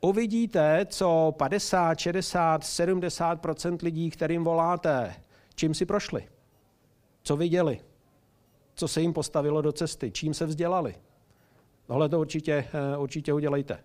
Uvidíte, 0.00 0.86
co 0.90 1.34
50, 1.38 1.98
60, 1.98 2.62
70% 2.62 3.78
lidí, 3.82 4.10
kterým 4.10 4.44
voláte, 4.44 5.14
Čím 5.60 5.74
si 5.74 5.86
prošli? 5.86 6.28
Co 7.22 7.36
viděli? 7.36 7.80
Co 8.74 8.88
se 8.88 9.00
jim 9.00 9.12
postavilo 9.12 9.62
do 9.62 9.72
cesty? 9.72 10.10
Čím 10.10 10.34
se 10.34 10.46
vzdělali? 10.46 10.94
Tohle 11.86 12.08
to 12.08 12.20
určitě, 12.20 12.52
eh, 12.52 12.96
určitě 12.96 13.32
udělejte. 13.32 13.78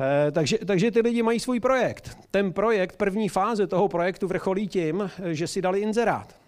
Eh, 0.00 0.30
takže, 0.30 0.58
takže 0.58 0.90
ty 0.90 1.00
lidi 1.00 1.22
mají 1.22 1.40
svůj 1.40 1.60
projekt. 1.60 2.18
Ten 2.30 2.52
projekt, 2.52 2.96
první 2.96 3.28
fáze 3.28 3.66
toho 3.66 3.88
projektu 3.88 4.26
vrcholí 4.26 4.68
tím, 4.68 5.10
že 5.30 5.46
si 5.46 5.62
dali 5.62 5.80
inzerát. 5.80 6.38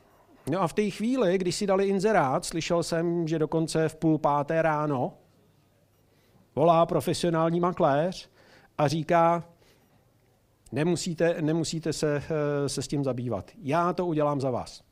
No 0.50 0.62
a 0.62 0.68
v 0.68 0.72
té 0.72 0.90
chvíli, 0.90 1.38
když 1.38 1.56
si 1.56 1.66
dali 1.66 1.88
inzerát, 1.88 2.44
slyšel 2.44 2.82
jsem, 2.82 3.28
že 3.28 3.38
dokonce 3.38 3.88
v 3.88 3.96
půl 3.96 4.18
páté 4.18 4.62
ráno 4.62 5.12
volá 6.54 6.86
profesionální 6.86 7.60
makléř 7.60 8.30
a 8.78 8.88
říká, 8.88 9.44
Nemusíte, 10.72 11.42
nemusíte 11.42 11.92
se, 11.92 12.16
eh, 12.16 12.68
se 12.68 12.82
s 12.82 12.88
tím 12.88 13.04
zabývat. 13.04 13.50
Já 13.62 13.92
to 13.92 14.06
udělám 14.06 14.40
za 14.40 14.50
vás. 14.50 14.82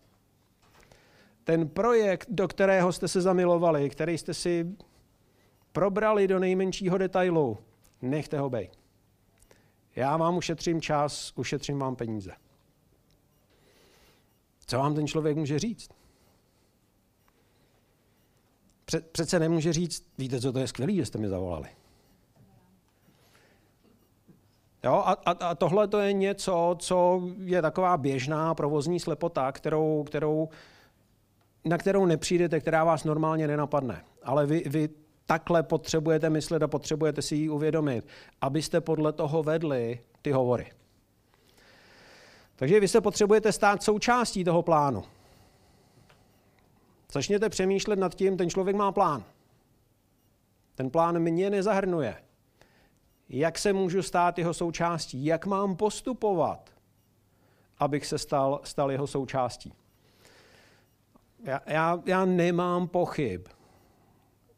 Ten 1.45 1.69
projekt, 1.69 2.27
do 2.31 2.49
kterého 2.49 2.93
jste 2.93 3.09
se 3.09 3.21
zamilovali, 3.21 3.91
který 3.91 4.19
jste 4.19 4.35
si 4.35 4.77
probrali 5.73 6.29
do 6.29 6.39
nejmenšího 6.39 6.99
detailu, 6.99 7.59
nechte 8.03 8.39
ho 8.39 8.51
být. 8.51 8.71
Já 9.97 10.17
vám 10.17 10.37
ušetřím 10.37 10.81
čas, 10.81 11.33
ušetřím 11.37 11.79
vám 11.79 11.97
peníze. 11.97 12.33
Co 14.67 14.79
vám 14.79 14.95
ten 14.95 15.07
člověk 15.07 15.37
může 15.37 15.59
říct? 15.59 15.91
Přece 19.13 19.39
nemůže 19.39 19.73
říct, 19.73 20.07
víte, 20.19 20.41
co 20.41 20.53
to 20.53 20.59
je 20.59 20.69
skvělé, 20.69 20.93
že 20.93 21.07
jste 21.07 21.19
mi 21.19 21.29
zavolali. 21.29 21.69
Jo? 24.85 24.93
A, 24.93 25.13
a, 25.13 25.31
a 25.31 25.55
tohle 25.55 25.89
to 25.89 25.99
je 25.99 26.13
něco, 26.13 26.77
co 26.79 27.23
je 27.39 27.63
taková 27.63 27.97
běžná 27.97 28.55
provozní 28.55 29.01
slepota, 29.01 29.53
kterou, 29.53 30.05
kterou, 30.05 30.49
na 31.65 31.79
kterou 31.79 32.07
nepřijdete, 32.07 32.61
která 32.61 32.85
vás 32.85 33.05
normálně 33.05 33.47
nenapadne. 33.47 34.05
Ale 34.23 34.47
vy, 34.47 34.63
vy 34.67 34.89
takhle 35.27 35.63
potřebujete 35.63 36.31
myslet 36.31 36.63
a 36.63 36.69
potřebujete 36.69 37.23
si 37.23 37.37
ji 37.37 37.49
uvědomit, 37.49 38.07
abyste 38.41 38.81
podle 38.81 39.13
toho 39.13 39.43
vedli 39.43 40.01
ty 40.23 40.33
hovory. 40.33 40.73
Takže 42.57 42.81
vy 42.81 42.89
se 42.89 43.01
potřebujete 43.01 43.53
stát 43.53 43.83
součástí 43.83 44.45
toho 44.45 44.63
plánu. 44.63 45.05
Začněte 47.13 47.49
přemýšlet 47.49 47.99
nad 47.99 48.15
tím, 48.15 48.37
ten 48.37 48.51
člověk 48.51 48.77
má 48.77 48.93
plán. 48.93 49.25
Ten 50.75 50.91
plán 50.91 51.19
mě 51.19 51.51
nezahrnuje. 51.51 52.17
Jak 53.37 53.59
se 53.59 53.73
můžu 53.73 54.03
stát 54.03 54.39
jeho 54.39 54.55
součástí? 54.55 55.25
Jak 55.25 55.47
mám 55.47 55.77
postupovat, 55.77 56.71
abych 57.79 58.07
se 58.07 58.19
stal, 58.19 58.61
stal 58.65 58.91
jeho 58.91 59.07
součástí? 59.07 59.73
Já, 61.45 61.61
já, 61.67 62.03
já 62.07 62.25
nemám 62.25 62.89
pochyb, 62.89 63.49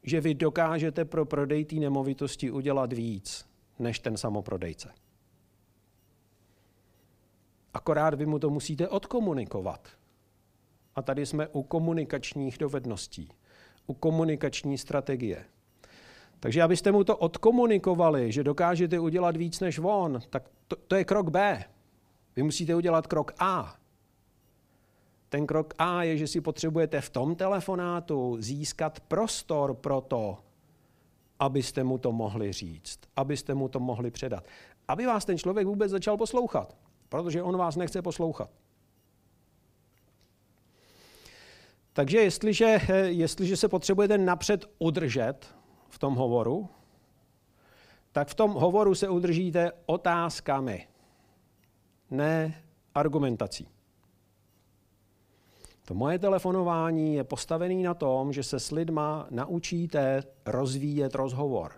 že 0.02 0.20
vy 0.20 0.34
dokážete 0.34 1.04
pro 1.04 1.26
prodej 1.26 1.64
té 1.64 1.76
nemovitosti 1.76 2.50
udělat 2.50 2.92
víc 2.92 3.46
než 3.78 3.98
ten 3.98 4.16
samoprodejce. 4.16 4.92
Akorát 7.74 8.14
vy 8.14 8.26
mu 8.26 8.38
to 8.38 8.50
musíte 8.50 8.88
odkomunikovat. 8.88 9.88
A 10.94 11.02
tady 11.02 11.26
jsme 11.26 11.48
u 11.48 11.62
komunikačních 11.62 12.58
dovedností, 12.58 13.28
u 13.86 13.94
komunikační 13.94 14.78
strategie. 14.78 15.44
Takže 16.40 16.62
abyste 16.62 16.92
mu 16.92 17.04
to 17.04 17.16
odkomunikovali, 17.16 18.32
že 18.32 18.44
dokážete 18.44 18.98
udělat 18.98 19.36
víc 19.36 19.60
než 19.60 19.80
on, 19.82 20.20
tak 20.30 20.42
to, 20.68 20.76
to 20.76 20.96
je 20.96 21.04
krok 21.04 21.28
B. 21.28 21.64
Vy 22.36 22.42
musíte 22.42 22.74
udělat 22.74 23.06
krok 23.06 23.32
A. 23.38 23.76
Ten 25.28 25.46
krok 25.46 25.74
A 25.78 26.02
je, 26.02 26.16
že 26.16 26.26
si 26.26 26.40
potřebujete 26.40 27.00
v 27.00 27.10
tom 27.10 27.34
telefonátu 27.34 28.36
získat 28.40 29.00
prostor 29.00 29.74
pro 29.74 30.00
to, 30.00 30.38
abyste 31.38 31.84
mu 31.84 31.98
to 31.98 32.12
mohli 32.12 32.52
říct, 32.52 33.00
abyste 33.16 33.54
mu 33.54 33.68
to 33.68 33.80
mohli 33.80 34.10
předat. 34.10 34.44
Aby 34.88 35.06
vás 35.06 35.24
ten 35.24 35.38
člověk 35.38 35.66
vůbec 35.66 35.90
začal 35.90 36.16
poslouchat, 36.16 36.76
protože 37.08 37.42
on 37.42 37.56
vás 37.56 37.76
nechce 37.76 38.02
poslouchat. 38.02 38.50
Takže 41.92 42.18
jestliže, 42.18 42.80
jestliže 43.04 43.56
se 43.56 43.68
potřebujete 43.68 44.18
napřed 44.18 44.64
udržet 44.78 45.55
v 45.88 45.98
tom 45.98 46.14
hovoru, 46.14 46.68
tak 48.12 48.28
v 48.28 48.34
tom 48.34 48.52
hovoru 48.52 48.94
se 48.94 49.08
udržíte 49.08 49.72
otázkami, 49.86 50.88
ne 52.10 52.62
argumentací. 52.94 53.68
To 55.84 55.94
moje 55.94 56.18
telefonování 56.18 57.14
je 57.14 57.24
postavené 57.24 57.74
na 57.74 57.94
tom, 57.94 58.32
že 58.32 58.42
se 58.42 58.60
s 58.60 58.70
lidma 58.70 59.26
naučíte 59.30 60.22
rozvíjet 60.46 61.14
rozhovor. 61.14 61.72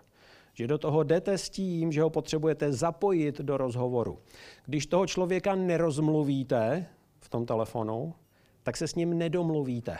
Že 0.53 0.67
do 0.67 0.77
toho 0.77 1.03
jdete 1.03 1.37
s 1.37 1.49
tím, 1.49 1.91
že 1.91 2.01
ho 2.01 2.09
potřebujete 2.09 2.73
zapojit 2.73 3.41
do 3.41 3.57
rozhovoru. 3.57 4.19
Když 4.65 4.85
toho 4.85 5.07
člověka 5.07 5.55
nerozmluvíte 5.55 6.85
v 7.19 7.29
tom 7.29 7.45
telefonu, 7.45 8.13
tak 8.63 8.77
se 8.77 8.87
s 8.87 8.95
ním 8.95 9.17
nedomluvíte. 9.17 9.97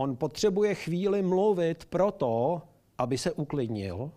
On 0.00 0.16
potřebuje 0.16 0.74
chvíli 0.74 1.22
mluvit 1.22 1.84
proto, 1.84 2.62
aby 2.98 3.18
se 3.18 3.32
uklidnil, 3.32 4.10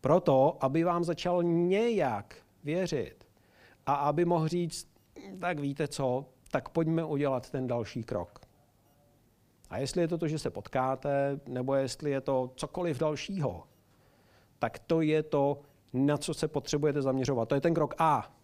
proto, 0.00 0.56
aby 0.60 0.84
vám 0.84 1.04
začal 1.04 1.42
nějak 1.42 2.36
věřit 2.64 3.26
a 3.86 3.94
aby 3.94 4.24
mohl 4.24 4.48
říct, 4.48 4.88
tak 5.40 5.58
víte 5.58 5.88
co, 5.88 6.24
tak 6.50 6.68
pojďme 6.68 7.04
udělat 7.04 7.50
ten 7.50 7.66
další 7.66 8.02
krok. 8.02 8.40
A 9.70 9.78
jestli 9.78 10.02
je 10.02 10.08
to 10.08 10.18
to, 10.18 10.28
že 10.28 10.38
se 10.38 10.50
potkáte, 10.50 11.40
nebo 11.48 11.74
jestli 11.74 12.10
je 12.10 12.20
to 12.20 12.52
cokoliv 12.56 12.98
dalšího, 12.98 13.64
tak 14.58 14.78
to 14.78 15.00
je 15.00 15.22
to, 15.22 15.60
na 15.92 16.16
co 16.16 16.34
se 16.34 16.48
potřebujete 16.48 17.02
zaměřovat. 17.02 17.48
To 17.48 17.54
je 17.54 17.60
ten 17.60 17.74
krok 17.74 17.94
A. 17.98 18.34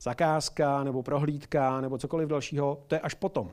Zakázka 0.00 0.84
nebo 0.84 1.02
prohlídka 1.02 1.80
nebo 1.80 1.98
cokoliv 1.98 2.28
dalšího, 2.28 2.82
to 2.86 2.94
je 2.94 3.00
až 3.00 3.14
potom. 3.14 3.52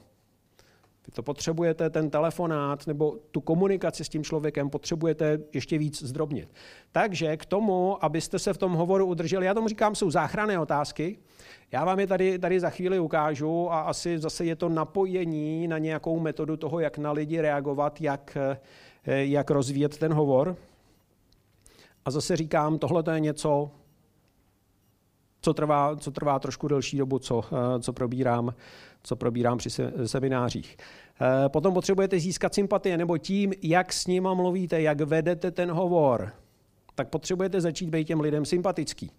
Vy 1.07 1.11
to 1.11 1.23
potřebujete, 1.23 1.89
ten 1.89 2.09
telefonát 2.09 2.87
nebo 2.87 3.17
tu 3.31 3.41
komunikaci 3.41 4.05
s 4.05 4.09
tím 4.09 4.23
člověkem 4.23 4.69
potřebujete 4.69 5.39
ještě 5.53 5.77
víc 5.77 6.03
zdrobnit. 6.03 6.53
Takže 6.91 7.37
k 7.37 7.45
tomu, 7.45 8.05
abyste 8.05 8.39
se 8.39 8.53
v 8.53 8.57
tom 8.57 8.73
hovoru 8.73 9.05
udrželi, 9.05 9.45
já 9.45 9.53
tomu 9.53 9.67
říkám, 9.67 9.95
jsou 9.95 10.11
záchranné 10.11 10.59
otázky. 10.59 11.17
Já 11.71 11.85
vám 11.85 11.99
je 11.99 12.07
tady, 12.07 12.39
tady 12.39 12.59
za 12.59 12.69
chvíli 12.69 12.99
ukážu 12.99 13.71
a 13.71 13.81
asi 13.81 14.19
zase 14.19 14.45
je 14.45 14.55
to 14.55 14.69
napojení 14.69 15.67
na 15.67 15.77
nějakou 15.77 16.19
metodu 16.19 16.57
toho, 16.57 16.79
jak 16.79 16.97
na 16.97 17.11
lidi 17.11 17.41
reagovat, 17.41 18.01
jak, 18.01 18.37
jak 19.05 19.51
rozvíjet 19.51 19.97
ten 19.97 20.13
hovor. 20.13 20.55
A 22.05 22.11
zase 22.11 22.37
říkám, 22.37 22.79
tohle 22.79 23.03
to 23.03 23.11
je 23.11 23.19
něco, 23.19 23.71
co 25.43 25.53
trvá, 25.53 25.95
co 25.95 26.11
trvá 26.11 26.39
trošku 26.39 26.67
delší 26.67 26.97
dobu, 26.97 27.19
co, 27.19 27.43
co 27.79 27.93
probírám 27.93 28.53
co 29.03 29.15
probírám 29.15 29.57
při 29.57 29.69
seminářích. 30.05 30.77
Eh, 31.21 31.49
potom 31.49 31.73
potřebujete 31.73 32.19
získat 32.19 32.53
sympatie, 32.53 32.97
nebo 32.97 33.17
tím, 33.17 33.53
jak 33.61 33.93
s 33.93 34.07
nima 34.07 34.33
mluvíte, 34.33 34.81
jak 34.81 35.01
vedete 35.01 35.51
ten 35.51 35.71
hovor, 35.71 36.31
tak 36.95 37.09
potřebujete 37.09 37.61
začít 37.61 37.89
být 37.89 38.07
těm 38.07 38.19
lidem 38.19 38.45
sympatický. 38.45 39.11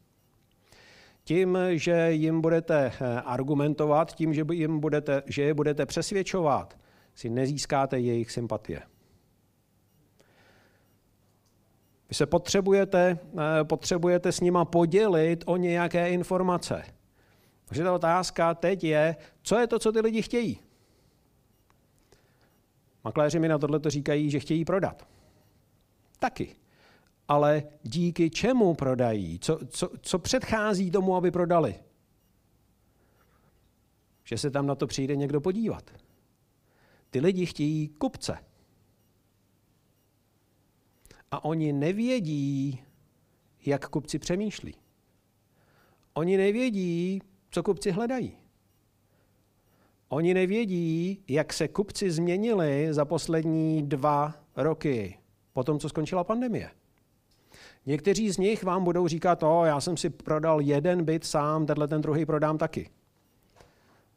Tím, 1.25 1.59
že 1.71 2.13
jim 2.13 2.41
budete 2.41 2.93
eh, 3.01 3.21
argumentovat, 3.21 4.15
tím, 4.15 4.35
že, 4.35 4.45
jim 4.53 4.81
budete, 4.81 5.23
že 5.27 5.43
je 5.43 5.55
budete 5.55 5.87
přesvědčovat, 5.87 6.79
si 7.15 7.31
nezískáte 7.31 7.99
jejich 7.99 8.31
sympatie. 8.31 8.83
Vy 12.09 12.15
se 12.15 12.27
potřebujete, 12.27 13.19
eh, 13.61 13.65
potřebujete 13.65 14.33
s 14.33 14.41
nima 14.41 14.65
podělit 14.65 15.45
o 15.47 15.57
nějaké 15.57 16.11
informace. 16.11 16.85
Takže 17.65 17.83
ta 17.83 17.95
otázka 17.95 18.55
teď 18.55 18.85
je, 18.85 19.17
co 19.43 19.59
je 19.59 19.67
to, 19.67 19.79
co 19.79 19.93
ty 19.93 20.01
lidi 20.01 20.23
chtějí? 20.23 20.61
Makléři 23.05 23.39
mi 23.39 23.49
na 23.49 23.59
tohle 23.59 23.81
říkají, 23.87 24.31
že 24.31 24.41
chtějí 24.41 24.65
prodat. 24.65 25.07
Taky. 26.19 26.57
Ale 27.29 27.63
díky 27.83 28.31
čemu 28.31 28.75
prodají? 28.75 29.39
Co, 29.39 29.59
co, 29.69 29.91
co 30.01 30.19
předchází 30.19 30.91
tomu, 30.91 31.17
aby 31.17 31.31
prodali? 31.31 31.75
Že 34.25 34.39
se 34.39 34.51
tam 34.51 34.67
na 34.67 34.75
to 34.75 34.87
přijde 34.87 35.17
někdo 35.17 35.41
podívat. 35.41 35.91
Ty 37.11 37.21
lidi 37.21 37.47
chtějí 37.47 37.89
kupce. 37.89 38.39
A 41.35 41.45
oni 41.45 41.73
nevědí, 41.73 42.83
jak 43.67 43.89
kupci 43.89 44.19
přemýšlí. 44.19 44.75
Oni 46.13 46.37
nevědí, 46.37 47.23
co 47.51 47.63
kupci 47.63 47.91
hledají. 47.91 48.37
Oni 50.09 50.35
nevědí, 50.35 51.25
jak 51.29 51.53
se 51.53 51.69
kupci 51.69 52.11
změnili 52.11 52.89
za 52.91 53.05
poslední 53.05 53.83
dva 53.83 54.35
roky, 54.57 55.19
po 55.53 55.65
tom, 55.65 55.79
co 55.79 55.89
skončila 55.89 56.25
pandemie. 56.25 56.71
Někteří 57.87 58.31
z 58.31 58.39
nich 58.39 58.65
vám 58.65 58.85
budou 58.85 59.09
říkat, 59.09 59.43
o, 59.43 59.65
já 59.65 59.81
jsem 59.81 59.97
si 59.97 60.11
prodal 60.11 60.61
jeden 60.61 61.05
byt 61.05 61.25
sám, 61.25 61.67
tenhle 61.67 61.89
ten 61.89 62.01
druhý 62.01 62.27
prodám 62.27 62.59
taky. 62.59 62.91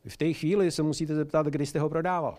V 0.07 0.17
té 0.17 0.33
chvíli 0.33 0.71
se 0.71 0.83
musíte 0.83 1.15
zeptat, 1.15 1.45
kdy 1.45 1.65
jste 1.65 1.79
ho 1.79 1.89
prodával. 1.89 2.37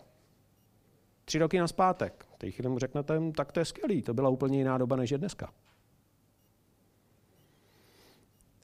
Tři 1.24 1.38
roky 1.38 1.58
na 1.58 1.68
zpátek. 1.68 2.27
V 2.38 2.40
té 2.40 2.50
chvíli 2.50 2.68
mu 2.68 2.78
řeknete, 2.78 3.20
tak 3.36 3.52
to 3.52 3.60
je 3.60 3.64
skvělý, 3.64 4.02
to 4.02 4.14
byla 4.14 4.28
úplně 4.28 4.58
jiná 4.58 4.78
doba, 4.78 4.96
než 4.96 5.10
je 5.10 5.18
dneska. 5.18 5.52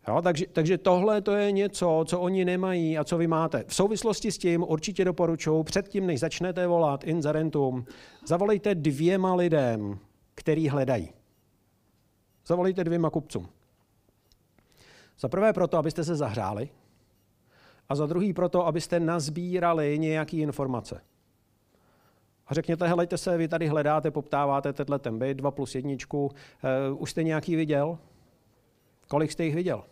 Jo, 0.08 0.22
takže, 0.22 0.46
takže 0.52 0.78
tohle 0.78 1.20
to 1.20 1.32
je 1.32 1.52
něco, 1.52 2.04
co 2.08 2.20
oni 2.20 2.44
nemají 2.44 2.98
a 2.98 3.04
co 3.04 3.18
vy 3.18 3.26
máte. 3.26 3.64
V 3.66 3.74
souvislosti 3.74 4.32
s 4.32 4.38
tím 4.38 4.62
určitě 4.62 5.04
doporučuji, 5.04 5.62
předtím, 5.62 6.06
než 6.06 6.20
začnete 6.20 6.66
volat 6.66 7.04
inzerentum, 7.04 7.84
zavolejte 8.26 8.74
dvěma 8.74 9.34
lidem, 9.34 9.98
který 10.34 10.68
hledají. 10.68 11.12
Zavolejte 12.46 12.84
dvěma 12.84 13.10
kupcům. 13.10 13.48
Za 15.18 15.28
prvé 15.28 15.52
proto, 15.52 15.78
abyste 15.78 16.04
se 16.04 16.16
zahráli 16.16 16.68
a 17.88 17.94
za 17.94 18.06
druhý 18.06 18.32
proto, 18.32 18.66
abyste 18.66 19.00
nazbírali 19.00 19.98
nějaké 19.98 20.36
informace. 20.36 21.00
A 22.46 22.54
řekněte, 22.54 22.88
helejte 22.88 23.18
se, 23.18 23.36
vy 23.36 23.48
tady 23.48 23.68
hledáte, 23.68 24.10
poptáváte 24.10 24.72
tenhle 24.72 24.98
ten 24.98 25.18
byt, 25.18 25.34
2 25.34 25.50
plus 25.50 25.74
jedničku, 25.74 26.24
uh, 26.24 27.02
už 27.02 27.10
jste 27.10 27.22
nějaký 27.22 27.56
viděl? 27.56 27.98
Kolik 29.08 29.32
jste 29.32 29.44
jich 29.44 29.54
viděl? 29.54 29.84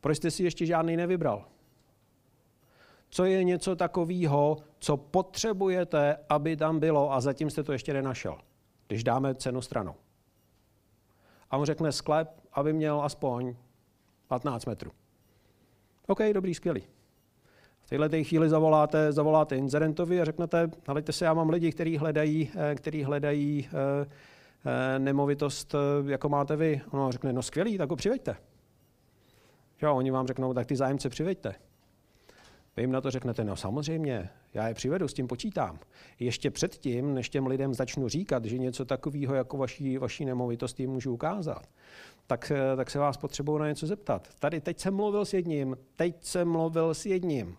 Proč 0.00 0.16
jste 0.16 0.30
si 0.30 0.42
ještě 0.42 0.66
žádný 0.66 0.96
nevybral? 0.96 1.44
Co 3.10 3.24
je 3.24 3.44
něco 3.44 3.76
takového, 3.76 4.56
co 4.78 4.96
potřebujete, 4.96 6.16
aby 6.28 6.56
tam 6.56 6.80
bylo 6.80 7.12
a 7.12 7.20
zatím 7.20 7.50
jste 7.50 7.62
to 7.62 7.72
ještě 7.72 7.92
nenašel, 7.92 8.38
když 8.86 9.04
dáme 9.04 9.34
cenu 9.34 9.62
stranou. 9.62 9.94
A 11.50 11.56
on 11.56 11.64
řekne 11.64 11.92
sklep, 11.92 12.40
aby 12.52 12.72
měl 12.72 13.02
aspoň 13.02 13.56
15 14.28 14.66
metrů. 14.66 14.90
OK, 16.06 16.18
dobrý, 16.32 16.54
skvělý. 16.54 16.82
Této 17.98 18.24
chvíli 18.24 18.48
zavoláte, 18.48 19.12
zavoláte 19.12 19.56
inzerentovi 19.56 20.20
a 20.20 20.24
řeknete, 20.24 20.70
hledajte 20.86 21.12
se, 21.12 21.24
já 21.24 21.34
mám 21.34 21.50
lidi, 21.50 21.72
kteří 21.72 21.96
hledají, 21.96 22.50
eh, 22.54 22.74
který 22.74 23.02
hledají 23.02 23.68
eh, 23.68 24.06
eh, 24.66 24.98
nemovitost, 24.98 25.74
jako 26.06 26.28
máte 26.28 26.56
vy. 26.56 26.80
Ono 26.90 27.12
řekne, 27.12 27.32
no 27.32 27.42
skvělý, 27.42 27.78
tak 27.78 27.90
ho 27.90 27.96
přiveďte. 27.96 28.36
Jo, 29.82 29.96
oni 29.96 30.10
vám 30.10 30.26
řeknou, 30.26 30.54
tak 30.54 30.66
ty 30.66 30.76
zájemce 30.76 31.08
přiveďte. 31.08 31.54
Vy 32.76 32.82
jim 32.82 32.92
na 32.92 33.00
to 33.00 33.10
řeknete, 33.10 33.44
no 33.44 33.56
samozřejmě, 33.56 34.30
já 34.54 34.68
je 34.68 34.74
přivedu, 34.74 35.08
s 35.08 35.14
tím 35.14 35.26
počítám. 35.26 35.78
Ještě 36.18 36.50
předtím, 36.50 37.14
než 37.14 37.28
těm 37.28 37.46
lidem 37.46 37.74
začnu 37.74 38.08
říkat, 38.08 38.44
že 38.44 38.58
něco 38.58 38.84
takového 38.84 39.34
jako 39.34 39.56
vaší, 39.56 39.98
vaší 39.98 40.24
nemovitosti 40.24 40.86
můžu 40.86 41.14
ukázat, 41.14 41.68
tak, 42.26 42.52
tak 42.76 42.90
se 42.90 42.98
vás 42.98 43.16
potřebuji 43.16 43.58
na 43.58 43.68
něco 43.68 43.86
zeptat. 43.86 44.28
Tady 44.38 44.60
teď 44.60 44.80
jsem 44.80 44.94
mluvil 44.94 45.24
s 45.24 45.34
jedním, 45.34 45.76
teď 45.96 46.24
jsem 46.24 46.48
mluvil 46.48 46.94
s 46.94 47.06
jedním 47.06 47.56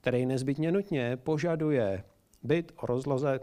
který 0.00 0.26
nezbytně 0.26 0.72
nutně 0.72 1.16
požaduje 1.16 2.04
byt 2.42 2.72
o 2.76 2.86
rozloze, 2.86 3.40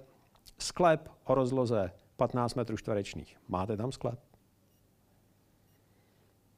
sklep 0.60 1.10
o 1.24 1.36
rozloze 1.36 1.92
15 2.16 2.56
metrů 2.56 2.78
čtverečných. 2.78 3.38
Máte 3.48 3.78
tam 3.78 3.92
sklep? 3.92 4.20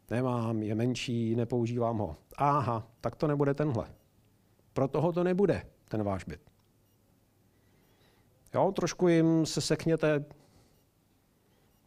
Nemám, 0.09 0.63
je 0.63 0.75
menší, 0.75 1.35
nepoužívám 1.35 1.97
ho. 1.97 2.15
Aha, 2.37 2.87
tak 3.01 3.15
to 3.15 3.27
nebude 3.27 3.53
tenhle. 3.53 3.87
Pro 4.73 4.87
toho 4.87 5.11
to 5.11 5.23
nebude, 5.23 5.65
ten 5.89 6.03
váš 6.03 6.23
byt. 6.23 6.41
Jo, 8.53 8.71
trošku 8.71 9.07
jim 9.07 9.45
se 9.45 9.61
sekněte 9.61 10.25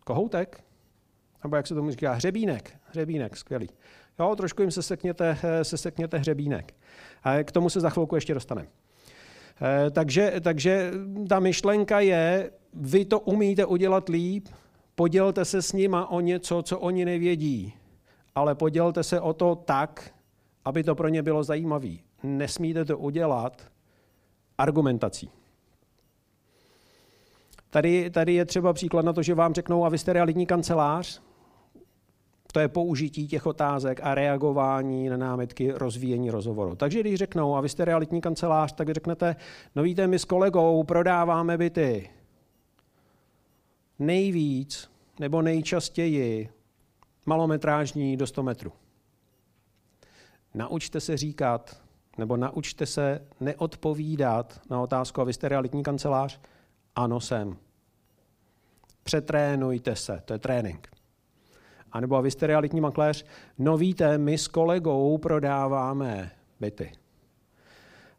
kohoutek, 0.04 0.64
nebo 1.44 1.56
jak 1.56 1.66
se 1.66 1.74
tomu 1.74 1.90
říká, 1.90 2.12
hřebínek. 2.12 2.78
Hřebínek, 2.84 3.36
skvělý. 3.36 3.68
Jo, 4.18 4.36
trošku 4.36 4.62
jim 4.62 4.70
se 4.70 4.82
sekněte, 4.82 5.38
se 5.62 5.76
sekněte 5.76 6.18
hřebínek. 6.18 6.74
A 7.22 7.42
k 7.42 7.52
tomu 7.52 7.70
se 7.70 7.80
za 7.80 7.90
chvilku 7.90 8.14
ještě 8.14 8.34
dostaneme. 8.34 8.68
Eh, 9.62 9.90
takže, 9.90 10.32
takže 10.40 10.90
ta 11.28 11.40
myšlenka 11.40 12.00
je, 12.00 12.50
vy 12.74 13.04
to 13.04 13.20
umíte 13.20 13.66
udělat 13.66 14.08
líp, 14.08 14.48
podělte 14.94 15.44
se 15.44 15.62
s 15.62 15.72
nima 15.72 16.10
o 16.10 16.20
něco, 16.20 16.62
co 16.62 16.78
oni 16.78 17.04
nevědí, 17.04 17.74
ale 18.34 18.54
podělte 18.54 19.02
se 19.02 19.20
o 19.20 19.32
to 19.32 19.54
tak, 19.54 20.10
aby 20.64 20.84
to 20.84 20.94
pro 20.94 21.08
ně 21.08 21.22
bylo 21.22 21.42
zajímavé. 21.44 21.90
Nesmíte 22.22 22.84
to 22.84 22.98
udělat 22.98 23.62
argumentací. 24.58 25.30
Tady, 27.70 28.10
tady 28.10 28.34
je 28.34 28.44
třeba 28.44 28.72
příklad 28.72 29.04
na 29.04 29.12
to, 29.12 29.22
že 29.22 29.34
vám 29.34 29.54
řeknou, 29.54 29.84
a 29.84 29.88
vy 29.88 29.98
jste 29.98 30.12
realitní 30.12 30.46
kancelář, 30.46 31.22
to 32.52 32.60
je 32.60 32.68
použití 32.68 33.28
těch 33.28 33.46
otázek 33.46 34.00
a 34.02 34.14
reagování 34.14 35.08
na 35.08 35.16
námitky 35.16 35.72
rozvíjení 35.72 36.30
rozhovoru. 36.30 36.76
Takže 36.76 37.00
když 37.00 37.14
řeknou, 37.14 37.56
a 37.56 37.60
vy 37.60 37.68
jste 37.68 37.84
realitní 37.84 38.20
kancelář, 38.20 38.72
tak 38.72 38.90
řeknete, 38.90 39.36
no 39.76 39.82
víte, 39.82 40.06
my 40.06 40.18
s 40.18 40.24
kolegou 40.24 40.84
prodáváme 40.84 41.58
byty. 41.58 42.10
Nejvíc 43.98 44.90
nebo 45.20 45.42
nejčastěji 45.42 46.50
malometrážní 47.26 48.16
do 48.16 48.26
100 48.26 48.42
metrů. 48.42 48.72
Naučte 50.54 51.00
se 51.00 51.16
říkat, 51.16 51.82
nebo 52.18 52.36
naučte 52.36 52.86
se 52.86 53.26
neodpovídat 53.40 54.60
na 54.70 54.80
otázku, 54.80 55.20
a 55.20 55.24
vy 55.24 55.32
jste 55.32 55.48
realitní 55.48 55.82
kancelář? 55.82 56.40
Ano, 56.96 57.20
jsem. 57.20 57.56
Přetrénujte 59.02 59.96
se, 59.96 60.22
to 60.24 60.32
je 60.32 60.38
trénink. 60.38 60.91
A 61.92 62.00
nebo 62.00 62.22
vy 62.22 62.30
jste 62.30 62.46
realitní 62.46 62.80
makléř, 62.80 63.24
no 63.58 63.76
víte, 63.76 64.18
my 64.18 64.38
s 64.38 64.48
kolegou 64.48 65.18
prodáváme 65.18 66.30
byty. 66.60 66.92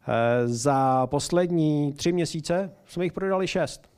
Eh, 0.08 0.48
za 0.48 1.06
poslední 1.06 1.92
tři 1.92 2.12
měsíce 2.12 2.72
jsme 2.86 3.04
jich 3.04 3.12
prodali 3.12 3.46
šest, 3.46 3.90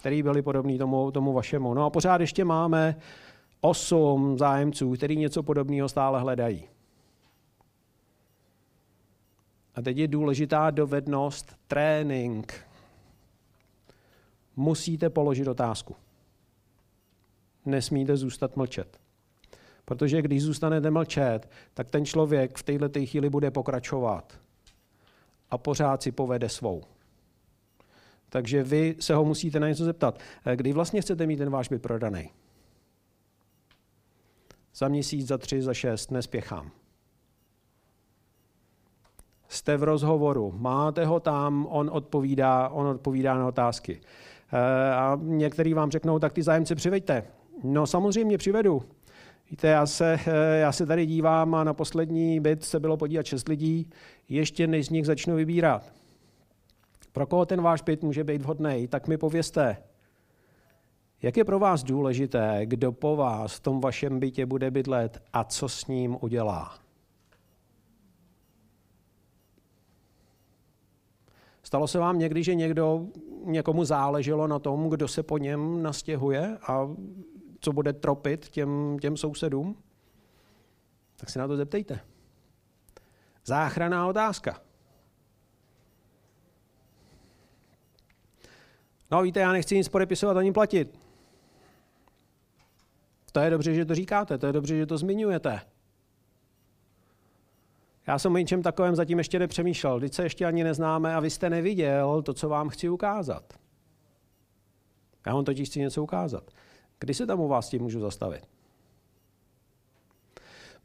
který 0.00 0.22
byli 0.22 0.42
podobný 0.42 0.78
tomu, 0.78 1.10
tomu 1.10 1.32
vašemu. 1.32 1.74
No 1.74 1.84
a 1.84 1.90
pořád 1.90 2.20
ještě 2.20 2.44
máme 2.44 2.96
osm 3.60 4.38
zájemců, 4.38 4.92
který 4.92 5.16
něco 5.16 5.42
podobného 5.42 5.88
stále 5.88 6.20
hledají. 6.20 6.68
A 9.74 9.82
teď 9.82 9.96
je 9.96 10.08
důležitá 10.08 10.70
dovednost, 10.70 11.56
trénink. 11.68 12.66
Musíte 14.56 15.10
položit 15.10 15.48
otázku 15.48 15.96
nesmíte 17.66 18.16
zůstat 18.16 18.56
mlčet. 18.56 18.98
Protože 19.84 20.22
když 20.22 20.42
zůstanete 20.42 20.90
mlčet, 20.90 21.50
tak 21.74 21.88
ten 21.88 22.04
člověk 22.04 22.58
v 22.58 22.62
této 22.62 23.06
chvíli 23.06 23.30
bude 23.30 23.50
pokračovat 23.50 24.38
a 25.50 25.58
pořád 25.58 26.02
si 26.02 26.12
povede 26.12 26.48
svou. 26.48 26.82
Takže 28.28 28.62
vy 28.62 28.96
se 29.00 29.14
ho 29.14 29.24
musíte 29.24 29.60
na 29.60 29.68
něco 29.68 29.84
zeptat. 29.84 30.18
Kdy 30.54 30.72
vlastně 30.72 31.00
chcete 31.00 31.26
mít 31.26 31.36
ten 31.36 31.50
váš 31.50 31.68
byt 31.68 31.82
prodaný? 31.82 32.30
Za 34.74 34.88
měsíc, 34.88 35.26
za 35.26 35.38
tři, 35.38 35.62
za 35.62 35.74
šest, 35.74 36.10
nespěchám. 36.10 36.70
Jste 39.48 39.76
v 39.76 39.82
rozhovoru, 39.82 40.54
máte 40.56 41.04
ho 41.04 41.20
tam, 41.20 41.66
on 41.70 41.90
odpovídá, 41.92 42.68
on 42.68 42.86
odpovídá 42.86 43.34
na 43.34 43.46
otázky. 43.46 44.00
Eh, 44.52 44.94
a 44.94 45.18
některý 45.22 45.74
vám 45.74 45.90
řeknou, 45.90 46.18
tak 46.18 46.32
ty 46.32 46.42
zájemce 46.42 46.74
přiveďte. 46.74 47.24
No 47.64 47.86
samozřejmě 47.86 48.38
přivedu. 48.38 48.82
Víte, 49.50 49.68
já 49.68 49.86
se, 49.86 50.18
eh, 50.26 50.58
já 50.58 50.72
se 50.72 50.86
tady 50.86 51.06
dívám 51.06 51.54
a 51.54 51.64
na 51.64 51.74
poslední 51.74 52.40
byt 52.40 52.64
se 52.64 52.80
bylo 52.80 52.96
podívat 52.96 53.26
šest 53.26 53.48
lidí, 53.48 53.90
ještě 54.28 54.66
než 54.66 54.86
z 54.86 54.90
nich 54.90 55.06
začnu 55.06 55.36
vybírat. 55.36 55.92
Pro 57.12 57.26
koho 57.26 57.46
ten 57.46 57.62
váš 57.62 57.82
byt 57.82 58.02
může 58.02 58.24
být 58.24 58.42
vhodný, 58.42 58.88
tak 58.88 59.08
mi 59.08 59.16
povězte, 59.18 59.76
jak 61.22 61.36
je 61.36 61.44
pro 61.44 61.58
vás 61.58 61.82
důležité, 61.82 62.60
kdo 62.64 62.92
po 62.92 63.16
vás 63.16 63.56
v 63.56 63.60
tom 63.60 63.80
vašem 63.80 64.20
bytě 64.20 64.46
bude 64.46 64.70
bydlet 64.70 65.22
a 65.32 65.44
co 65.44 65.68
s 65.68 65.86
ním 65.86 66.16
udělá. 66.20 66.78
Stalo 71.62 71.88
se 71.88 71.98
vám 71.98 72.18
někdy, 72.18 72.42
že 72.42 72.54
někdo, 72.54 73.06
někomu 73.44 73.84
záleželo 73.84 74.46
na 74.46 74.58
tom, 74.58 74.88
kdo 74.88 75.08
se 75.08 75.22
po 75.22 75.38
něm 75.38 75.82
nastěhuje 75.82 76.58
a 76.68 76.88
co 77.66 77.72
bude 77.72 77.92
tropit 77.92 78.48
těm, 78.48 78.98
těm 79.00 79.16
sousedům? 79.16 79.82
Tak 81.16 81.30
se 81.30 81.38
na 81.38 81.48
to 81.48 81.56
zeptejte. 81.56 82.00
Záchranná 83.44 84.06
otázka. 84.06 84.60
No 89.10 89.22
víte, 89.22 89.40
já 89.40 89.52
nechci 89.52 89.76
nic 89.76 89.88
podepisovat 89.88 90.36
ani 90.36 90.52
platit. 90.52 90.98
To 93.32 93.40
je 93.40 93.50
dobře, 93.50 93.74
že 93.74 93.84
to 93.84 93.94
říkáte, 93.94 94.38
to 94.38 94.46
je 94.46 94.52
dobře, 94.52 94.76
že 94.76 94.86
to 94.86 94.98
zmiňujete. 94.98 95.60
Já 98.06 98.18
jsem 98.18 98.34
o 98.34 98.38
něčem 98.38 98.62
takovém 98.62 98.96
zatím 98.96 99.18
ještě 99.18 99.38
nepřemýšlel. 99.38 99.96
Vždyť 99.96 100.14
se 100.14 100.22
ještě 100.22 100.46
ani 100.46 100.64
neznáme 100.64 101.14
a 101.14 101.20
vy 101.20 101.30
jste 101.30 101.50
neviděl 101.50 102.22
to, 102.22 102.34
co 102.34 102.48
vám 102.48 102.68
chci 102.68 102.88
ukázat. 102.88 103.58
Já 105.26 105.34
vám 105.34 105.44
totiž 105.44 105.68
chci 105.68 105.80
něco 105.80 106.02
ukázat. 106.02 106.50
Kdy 106.98 107.14
se 107.14 107.26
tam 107.26 107.40
u 107.40 107.48
vás 107.48 107.68
tím 107.68 107.82
můžu 107.82 108.00
zastavit? 108.00 108.48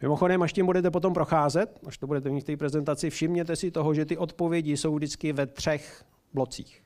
Mimochodem, 0.02 0.41
až 0.41 0.54
tím 0.54 0.65
budete 0.65 0.91
potom 0.91 1.13
procházet, 1.13 1.80
až 1.88 1.97
to 1.97 2.08
budete 2.08 2.30
mít 2.30 2.41
v 2.41 2.43
té 2.43 2.58
prezentaci, 2.58 3.10
všimněte 3.10 3.56
si 3.56 3.71
toho, 3.71 3.93
že 3.93 4.06
ty 4.06 4.17
odpovědi 4.17 4.78
jsou 4.78 4.95
vždycky 4.95 5.34
ve 5.34 5.45
třech 5.45 6.06
blocích. 6.34 6.84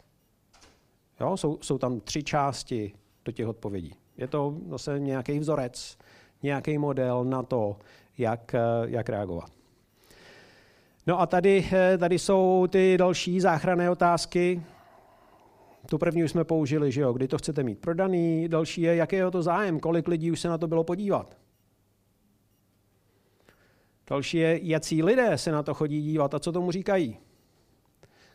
Jo, 1.20 1.38
jsou, 1.38 1.58
jsou 1.62 1.78
tam 1.78 2.00
tři 2.00 2.24
části 2.24 2.94
do 3.26 3.32
těch 3.32 3.48
odpovědí. 3.48 3.96
Je 4.18 4.28
to 4.28 4.58
zase 4.70 5.00
nějaký 5.00 5.40
vzorec, 5.40 5.98
nějaký 6.44 6.78
model 6.78 7.24
na 7.24 7.44
to, 7.44 7.78
jak, 8.18 8.56
jak 8.86 9.10
reagovat. 9.10 9.50
No 11.08 11.20
a 11.20 11.26
tady, 11.26 11.70
tady 11.98 12.20
jsou 12.20 12.68
ty 12.70 12.98
další 12.98 13.42
záchranné 13.42 13.90
otázky. 13.90 14.64
Tu 15.90 15.98
první 15.98 16.24
už 16.24 16.32
jsme 16.32 16.44
použili, 16.44 16.92
že 16.92 17.02
jo, 17.02 17.14
kdy 17.14 17.28
to 17.28 17.38
chcete 17.38 17.64
mít 17.64 17.80
prodaný. 17.80 18.48
Další 18.48 18.82
je, 18.82 18.96
jaký 18.96 19.16
je 19.16 19.32
to 19.32 19.44
zájem, 19.44 19.80
kolik 19.80 20.08
lidí 20.08 20.32
už 20.32 20.40
se 20.40 20.50
na 20.50 20.58
to 20.58 20.68
bylo 20.68 20.84
podívat. 20.84 21.38
Další 24.10 24.38
je, 24.38 24.60
jaký 24.64 25.04
lidé 25.04 25.38
se 25.38 25.52
na 25.52 25.64
to 25.64 25.74
chodí 25.74 26.02
dívat 26.02 26.34
a 26.34 26.40
co 26.40 26.52
tomu 26.52 26.72
říkají. 26.72 27.18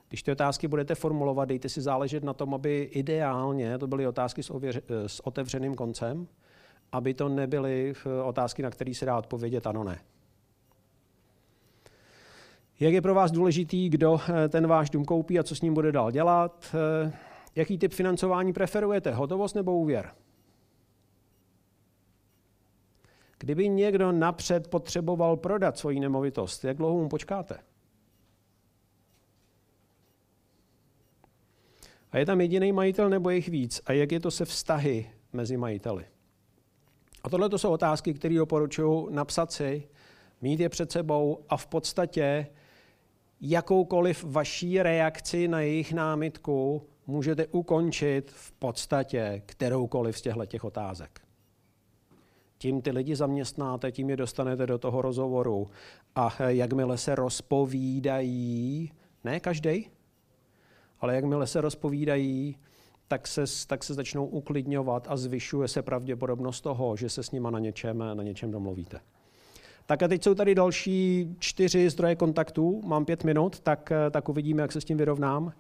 Když 0.08 0.22
ty 0.22 0.32
otázky 0.32 0.68
budete 0.68 0.94
formulovat, 0.94 1.48
dejte 1.48 1.68
si 1.68 1.80
záležet 1.80 2.24
na 2.24 2.34
tom, 2.34 2.54
aby 2.54 2.82
ideálně 2.82 3.78
to 3.78 3.86
byly 3.86 4.06
otázky 4.06 4.42
s, 4.42 4.50
ověř, 4.50 4.80
s 5.06 5.26
otevřeným 5.26 5.74
koncem, 5.74 6.26
aby 6.92 7.14
to 7.14 7.28
nebyly 7.28 7.92
eh, 8.06 8.22
otázky, 8.22 8.62
na 8.62 8.70
které 8.70 8.94
se 8.94 9.06
dá 9.06 9.18
odpovědět 9.18 9.66
ano, 9.66 9.84
ne. 9.84 10.00
Jak 12.80 12.92
je 12.92 13.02
pro 13.02 13.14
vás 13.14 13.30
důležitý, 13.30 13.88
kdo 13.88 14.20
eh, 14.28 14.48
ten 14.48 14.66
váš 14.66 14.90
dům 14.90 15.04
koupí 15.04 15.38
a 15.38 15.42
co 15.42 15.56
s 15.56 15.62
ním 15.62 15.74
bude 15.74 15.92
dál 15.92 16.10
dělat? 16.10 16.74
Jaký 17.54 17.78
typ 17.78 17.92
financování 17.92 18.52
preferujete, 18.52 19.12
hotovost 19.12 19.54
nebo 19.54 19.78
úvěr? 19.78 20.14
Kdyby 23.38 23.68
někdo 23.68 24.12
napřed 24.12 24.68
potřeboval 24.68 25.36
prodat 25.36 25.78
svoji 25.78 26.00
nemovitost, 26.00 26.64
jak 26.64 26.76
dlouho 26.76 27.02
mu 27.02 27.08
počkáte? 27.08 27.58
A 32.12 32.18
je 32.18 32.26
tam 32.26 32.40
jediný 32.40 32.72
majitel 32.72 33.10
nebo 33.10 33.30
jich 33.30 33.48
víc? 33.48 33.80
A 33.86 33.92
jak 33.92 34.12
je 34.12 34.20
to 34.20 34.30
se 34.30 34.44
vztahy 34.44 35.10
mezi 35.32 35.56
majiteli? 35.56 36.04
A 37.22 37.30
tohle 37.30 37.48
to 37.48 37.58
jsou 37.58 37.70
otázky, 37.70 38.14
které 38.14 38.34
doporučuji 38.34 39.08
napsat 39.10 39.52
si, 39.52 39.88
mít 40.40 40.60
je 40.60 40.68
před 40.68 40.92
sebou 40.92 41.44
a 41.48 41.56
v 41.56 41.66
podstatě 41.66 42.46
jakoukoliv 43.40 44.24
vaší 44.24 44.82
reakci 44.82 45.48
na 45.48 45.60
jejich 45.60 45.92
námitku 45.92 46.82
můžete 47.10 47.46
ukončit 47.46 48.30
v 48.30 48.52
podstatě 48.52 49.42
kteroukoliv 49.46 50.18
z 50.18 50.22
těchto 50.22 50.46
těch 50.46 50.64
otázek. 50.64 51.20
Tím 52.58 52.82
ty 52.82 52.90
lidi 52.90 53.16
zaměstnáte, 53.16 53.92
tím 53.92 54.10
je 54.10 54.16
dostanete 54.16 54.66
do 54.66 54.78
toho 54.78 55.02
rozhovoru 55.02 55.70
a 56.14 56.42
jakmile 56.46 56.98
se 56.98 57.14
rozpovídají, 57.14 58.92
ne 59.24 59.40
každý, 59.40 59.90
ale 61.00 61.14
jakmile 61.14 61.46
se 61.46 61.60
rozpovídají, 61.60 62.56
tak 63.08 63.26
se, 63.26 63.44
tak 63.66 63.84
se 63.84 63.94
začnou 63.94 64.26
uklidňovat 64.26 65.06
a 65.10 65.16
zvyšuje 65.16 65.68
se 65.68 65.82
pravděpodobnost 65.82 66.60
toho, 66.60 66.96
že 66.96 67.08
se 67.08 67.22
s 67.22 67.30
nima 67.30 67.50
na 67.50 67.58
něčem, 67.58 67.98
na 67.98 68.22
něčem 68.22 68.50
domluvíte. 68.50 69.00
Tak 69.86 70.02
a 70.02 70.08
teď 70.08 70.24
jsou 70.24 70.34
tady 70.34 70.54
další 70.54 71.28
čtyři 71.38 71.90
zdroje 71.90 72.16
kontaktů, 72.16 72.82
mám 72.84 73.04
pět 73.04 73.24
minut, 73.24 73.60
tak, 73.60 73.92
tak 74.10 74.28
uvidíme, 74.28 74.62
jak 74.62 74.72
se 74.72 74.80
s 74.80 74.84
tím 74.84 74.96
vyrovnám. 74.96 75.52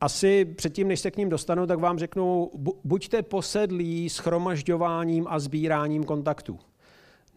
Asi 0.00 0.44
předtím, 0.44 0.88
než 0.88 1.00
se 1.00 1.10
k 1.10 1.16
ním 1.16 1.28
dostanu, 1.28 1.66
tak 1.66 1.78
vám 1.78 1.98
řeknu, 1.98 2.50
buďte 2.84 3.22
posedlí 3.22 4.08
schromažďováním 4.08 5.26
a 5.28 5.38
sbíráním 5.38 6.04
kontaktů. 6.04 6.58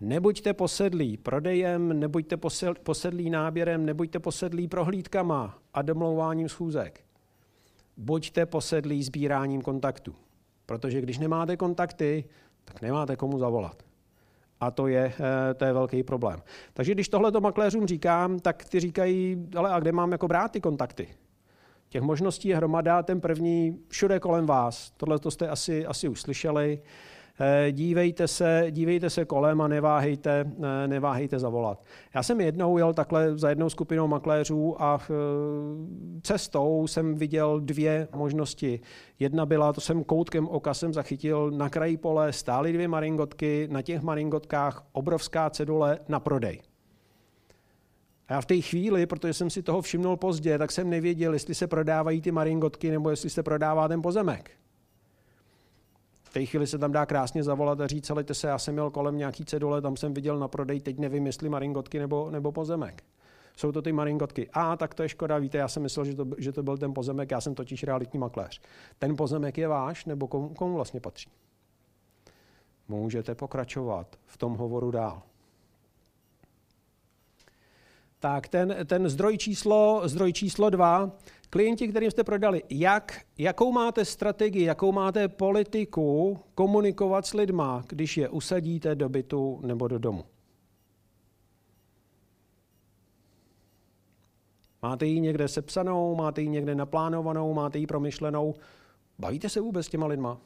Nebuďte 0.02 0.54
posedlí 0.54 1.18
prodejem, 1.18 2.00
nebuďte 2.00 2.38
posedlí 2.84 3.30
náběrem, 3.30 3.86
nebuďte 3.86 4.20
posedlí 4.20 4.68
prohlídkama 4.68 5.58
a 5.74 5.82
domlouváním 5.82 6.50
schůzek. 6.50 7.02
Buďte 7.98 8.46
posedlí 8.46 9.04
sbíráním 9.04 9.62
kontaktů. 9.62 10.16
Protože 10.66 11.02
když 11.02 11.18
nemáte 11.18 11.58
kontakty, 11.58 12.24
tak 12.66 12.82
nemáte 12.82 13.16
komu 13.16 13.40
zavolat. 13.40 13.84
A 14.60 14.72
to 14.72 14.88
je, 14.88 15.14
eh, 15.20 15.54
to 15.54 15.66
je 15.66 15.74
velký 15.74 16.04
problém. 16.04 16.42
Takže 16.74 16.92
když 16.92 17.10
tohle 17.10 17.32
to 17.32 17.42
makléřům 17.42 17.88
říkám, 17.88 18.40
tak 18.40 18.66
ty 18.66 18.80
říkají, 18.80 19.48
ale 19.56 19.72
a 19.72 19.80
kde 19.80 19.92
mám 19.92 20.12
jako 20.12 20.28
brát 20.28 20.52
ty 20.52 20.62
kontakty? 20.62 21.08
Těch 21.90 22.02
možností 22.02 22.48
je 22.48 22.56
hromada, 22.56 23.04
ten 23.04 23.22
první 23.22 23.80
všude 23.88 24.20
kolem 24.20 24.46
vás. 24.46 24.92
Tohle 24.98 25.20
to 25.20 25.32
jste 25.32 25.50
asi, 25.50 25.86
asi 25.86 26.08
už 26.08 26.22
slyšeli. 26.22 26.82
Eh, 27.42 27.72
dívejte 27.72 28.28
se, 28.28 28.68
dívejte 28.72 29.10
se 29.10 29.26
kolem 29.26 29.62
a 29.62 29.68
neváhejte, 29.68 30.46
eh, 30.64 30.88
neváhejte 30.88 31.40
zavolat. 31.40 31.84
Já 32.16 32.24
jsem 32.24 32.42
jednou 32.42 32.78
jel 32.78 32.94
takhle 32.94 33.38
za 33.38 33.50
jednou 33.50 33.70
skupinou 33.70 34.08
makléřů 34.08 34.82
a 34.82 35.00
eh, 35.02 35.14
cestou 36.22 36.88
jsem 36.88 37.16
viděl 37.16 37.60
dvě 37.60 38.08
možnosti. 38.16 38.80
Jedna 39.20 39.46
byla, 39.46 39.74
to 39.74 39.82
jsem 39.82 40.04
koutkem 40.04 40.48
oka 40.48 40.74
jsem 40.74 40.94
zachytil, 40.94 41.52
na 41.52 41.70
kraji 41.70 41.98
pole 41.98 42.34
stály 42.34 42.74
dvě 42.74 42.88
maringotky, 42.88 43.68
na 43.72 43.82
těch 43.82 44.02
maringotkách 44.02 44.84
obrovská 44.92 45.50
cedule 45.50 46.00
na 46.08 46.20
prodej. 46.20 46.62
A 48.30 48.34
já 48.34 48.42
v 48.42 48.46
té 48.46 48.62
chvíli, 48.62 49.06
protože 49.06 49.34
jsem 49.34 49.50
si 49.50 49.64
toho 49.64 49.82
všimnul 49.82 50.18
pozdě, 50.18 50.58
tak 50.58 50.72
jsem 50.72 50.90
nevěděl, 50.90 51.34
jestli 51.34 51.56
se 51.56 51.68
prodávají 51.68 52.22
ty 52.22 52.32
maringotky 52.32 52.92
nebo 52.92 53.10
jestli 53.10 53.30
se 53.30 53.44
prodává 53.44 53.88
ten 53.88 54.02
pozemek. 54.02 54.52
V 56.24 56.34
té 56.34 56.46
chvíli 56.46 56.68
se 56.68 56.78
tam 56.78 56.92
dá 56.92 57.06
krásně 57.06 57.44
zavolat 57.44 57.82
a 57.82 57.88
říct, 57.88 58.10
ale 58.10 58.26
se, 58.32 58.48
já 58.48 58.58
jsem 58.58 58.74
měl 58.74 58.92
kolem 58.92 59.18
nějaký 59.18 59.46
cedule, 59.46 59.82
tam 59.82 59.98
jsem 59.98 60.14
viděl 60.14 60.40
na 60.40 60.48
prodej, 60.48 60.82
teď 60.82 61.00
nevím, 61.00 61.26
jestli 61.26 61.50
maringotky 61.50 62.00
nebo, 62.00 62.32
nebo 62.32 62.52
pozemek. 62.52 63.04
Jsou 63.58 63.72
to 63.72 63.82
ty 63.82 63.92
maringotky. 63.92 64.50
A 64.54 64.78
tak 64.78 64.94
to 64.94 65.04
je 65.04 65.10
škoda, 65.10 65.38
víte, 65.38 65.58
já 65.58 65.68
jsem 65.68 65.84
myslel, 65.84 66.06
že 66.06 66.16
to, 66.16 66.26
že 66.38 66.52
to 66.52 66.64
byl 66.64 66.78
ten 66.78 66.94
pozemek, 66.94 67.32
já 67.32 67.42
jsem 67.42 67.56
totiž 67.56 67.84
realitní 67.84 68.20
makléř. 68.20 68.62
Ten 69.00 69.16
pozemek 69.16 69.58
je 69.58 69.68
váš, 69.68 70.06
nebo 70.06 70.28
komu, 70.28 70.50
komu 70.50 70.76
vlastně 70.76 71.00
patří? 71.00 71.30
Můžete 72.88 73.36
pokračovat 73.36 74.16
v 74.26 74.38
tom 74.38 74.56
hovoru 74.56 74.92
dál. 74.92 75.22
Tak 78.20 78.48
ten, 78.48 78.76
ten 78.86 79.10
zdroj, 79.10 79.38
číslo, 79.38 80.02
zdroj 80.06 80.34
číslo 80.34 80.70
dva, 80.70 81.12
klienti, 81.50 81.88
kterým 81.88 82.12
jste 82.12 82.24
prodali, 82.24 82.64
jak, 82.70 83.22
jakou 83.38 83.72
máte 83.72 84.06
strategii, 84.06 84.64
jakou 84.64 84.92
máte 84.92 85.28
politiku 85.28 86.40
komunikovat 86.56 87.26
s 87.26 87.34
lidma, 87.34 87.84
když 87.88 88.18
je 88.18 88.30
usadíte 88.30 88.96
do 88.96 89.10
bytu 89.10 89.60
nebo 89.64 89.88
do 89.88 90.00
domu? 90.00 90.26
Máte 94.82 95.06
ji 95.06 95.20
někde 95.20 95.48
sepsanou, 95.48 96.16
máte 96.16 96.42
ji 96.42 96.50
někde 96.50 96.76
naplánovanou, 96.76 97.54
máte 97.54 97.80
ji 97.80 97.88
promyšlenou? 97.88 98.56
Bavíte 99.20 99.50
se 99.50 99.62
vůbec 99.62 99.86
s 99.86 99.90
těma 99.90 100.08
lidma? 100.08 100.38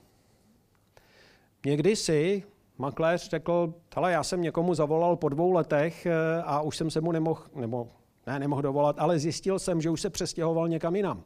Někdy 1.66 1.96
si 1.96 2.44
makléř 2.78 3.30
řekl, 3.30 3.74
hele, 3.96 4.12
já 4.12 4.24
jsem 4.24 4.42
někomu 4.42 4.74
zavolal 4.74 5.16
po 5.16 5.30
dvou 5.30 5.52
letech 5.52 6.06
eh, 6.06 6.42
a 6.44 6.62
už 6.62 6.78
jsem 6.78 6.92
se 6.92 7.02
mu 7.02 7.12
nemohl, 7.12 7.44
nebo 7.56 7.92
ne, 8.28 8.40
nemohl 8.40 8.62
dovolat, 8.62 8.96
ale 9.00 9.20
zjistil 9.20 9.60
jsem, 9.60 9.82
že 9.82 9.90
už 9.90 10.02
se 10.02 10.10
přestěhoval 10.10 10.68
někam 10.68 10.96
jinam. 10.96 11.24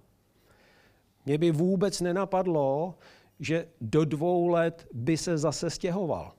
Mě 1.26 1.38
by 1.38 1.52
vůbec 1.52 2.02
nenapadlo, 2.02 2.96
že 3.40 3.68
do 3.82 4.06
dvou 4.06 4.48
let 4.48 4.88
by 4.94 5.18
se 5.18 5.38
zase 5.38 5.70
stěhoval. 5.70 6.34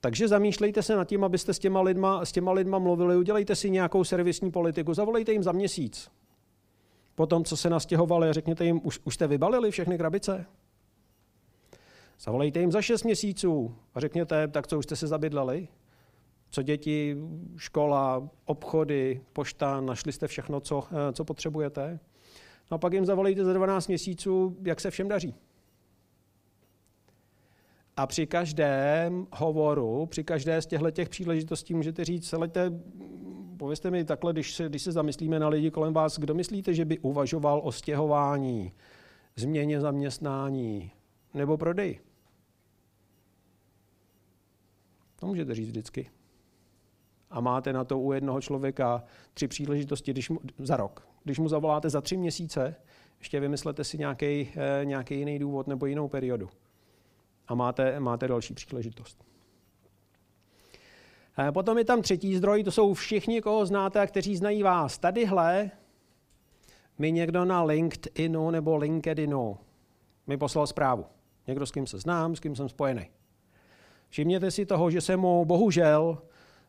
Takže 0.00 0.28
zamýšlejte 0.28 0.82
se 0.82 0.96
nad 0.96 1.04
tím, 1.04 1.24
abyste 1.24 1.54
s 1.54 1.58
těma, 1.58 1.80
lidma, 1.80 2.24
s 2.24 2.32
těma 2.32 2.52
lidma 2.52 2.78
mluvili, 2.78 3.16
udělejte 3.16 3.56
si 3.56 3.70
nějakou 3.70 4.04
servisní 4.04 4.50
politiku, 4.50 4.94
zavolejte 4.94 5.32
jim 5.32 5.42
za 5.42 5.52
měsíc. 5.52 6.10
Potom, 7.14 7.44
co 7.44 7.56
se 7.56 7.70
nastěhovali, 7.70 8.32
řekněte 8.32 8.64
jim, 8.64 8.80
už, 8.84 9.00
už 9.04 9.14
jste 9.14 9.26
vybalili 9.26 9.70
všechny 9.70 9.98
krabice? 9.98 10.46
Zavolejte 12.20 12.60
jim 12.60 12.72
za 12.72 12.82
šest 12.82 13.02
měsíců 13.02 13.74
a 13.94 14.00
řekněte, 14.00 14.48
tak 14.48 14.66
co 14.66 14.78
už 14.78 14.84
jste 14.84 14.96
se 14.96 15.06
zabydleli? 15.06 15.68
Co 16.50 16.62
děti, 16.62 17.16
škola, 17.56 18.28
obchody, 18.44 19.20
pošta, 19.32 19.80
našli 19.80 20.12
jste 20.12 20.26
všechno, 20.26 20.60
co, 20.60 20.84
eh, 20.90 21.12
co 21.12 21.24
potřebujete? 21.24 22.00
No 22.70 22.74
a 22.74 22.78
pak 22.78 22.92
jim 22.92 23.06
zavolejte 23.06 23.44
za 23.44 23.52
12 23.52 23.88
měsíců, 23.88 24.56
jak 24.62 24.80
se 24.80 24.90
všem 24.90 25.08
daří. 25.08 25.34
A 27.96 28.06
při 28.06 28.26
každém 28.26 29.26
hovoru, 29.32 30.06
při 30.06 30.24
každé 30.24 30.62
z 30.62 30.66
těchto 30.66 30.90
těch 30.90 31.08
příležitostí 31.08 31.74
můžete 31.74 32.04
říct, 32.04 32.28
selejte, 32.28 32.72
povězte 33.56 33.90
mi 33.90 34.04
takhle, 34.04 34.32
když 34.32 34.54
se, 34.54 34.68
když 34.68 34.82
se 34.82 34.92
zamyslíme 34.92 35.38
na 35.38 35.48
lidi 35.48 35.70
kolem 35.70 35.94
vás, 35.94 36.18
kdo 36.18 36.34
myslíte, 36.34 36.74
že 36.74 36.84
by 36.84 36.98
uvažoval 36.98 37.60
o 37.64 37.72
stěhování, 37.72 38.72
změně 39.36 39.80
zaměstnání 39.80 40.90
nebo 41.34 41.56
prodeji? 41.56 42.07
To 45.20 45.26
můžete 45.26 45.54
říct 45.54 45.68
vždycky. 45.68 46.10
A 47.30 47.40
máte 47.40 47.72
na 47.72 47.84
to 47.84 47.98
u 47.98 48.12
jednoho 48.12 48.40
člověka 48.40 49.04
tři 49.34 49.48
příležitosti 49.48 50.12
když 50.12 50.30
mu, 50.30 50.40
za 50.58 50.76
rok. 50.76 51.08
Když 51.24 51.38
mu 51.38 51.48
zavoláte 51.48 51.90
za 51.90 52.00
tři 52.00 52.16
měsíce, 52.16 52.74
ještě 53.18 53.40
vymyslete 53.40 53.84
si 53.84 53.98
nějaký, 53.98 54.52
eh, 54.56 54.84
nějaký 54.84 55.18
jiný 55.18 55.38
důvod 55.38 55.66
nebo 55.66 55.86
jinou 55.86 56.08
periodu. 56.08 56.48
A 57.48 57.54
máte, 57.54 58.00
máte 58.00 58.28
další 58.28 58.54
příležitost. 58.54 59.24
Eh, 61.38 61.52
potom 61.52 61.78
je 61.78 61.84
tam 61.84 62.02
třetí 62.02 62.36
zdroj, 62.36 62.64
to 62.64 62.70
jsou 62.70 62.94
všichni, 62.94 63.40
koho 63.40 63.66
znáte 63.66 64.00
a 64.00 64.06
kteří 64.06 64.36
znají 64.36 64.62
vás. 64.62 64.98
Tadyhle 64.98 65.70
mi 66.98 67.12
někdo 67.12 67.44
na 67.44 67.62
LinkedInu 67.62 68.50
nebo 68.50 68.76
LinkedInu 68.76 69.58
mi 70.26 70.36
poslal 70.36 70.66
zprávu. 70.66 71.06
Někdo, 71.46 71.66
s 71.66 71.70
kým 71.70 71.86
se 71.86 71.98
znám, 71.98 72.36
s 72.36 72.40
kým 72.40 72.56
jsem 72.56 72.68
spojený. 72.68 73.10
Všimněte 74.08 74.50
si 74.50 74.66
toho, 74.66 74.90
že 74.90 75.00
se 75.00 75.16
mu 75.16 75.44
bohužel 75.44 76.18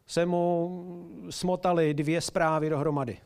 se 0.10 0.26
mu 0.26 1.06
smotali 1.30 1.94
dvě 1.94 2.22
zprávy 2.22 2.70
dohromady. 2.70 3.18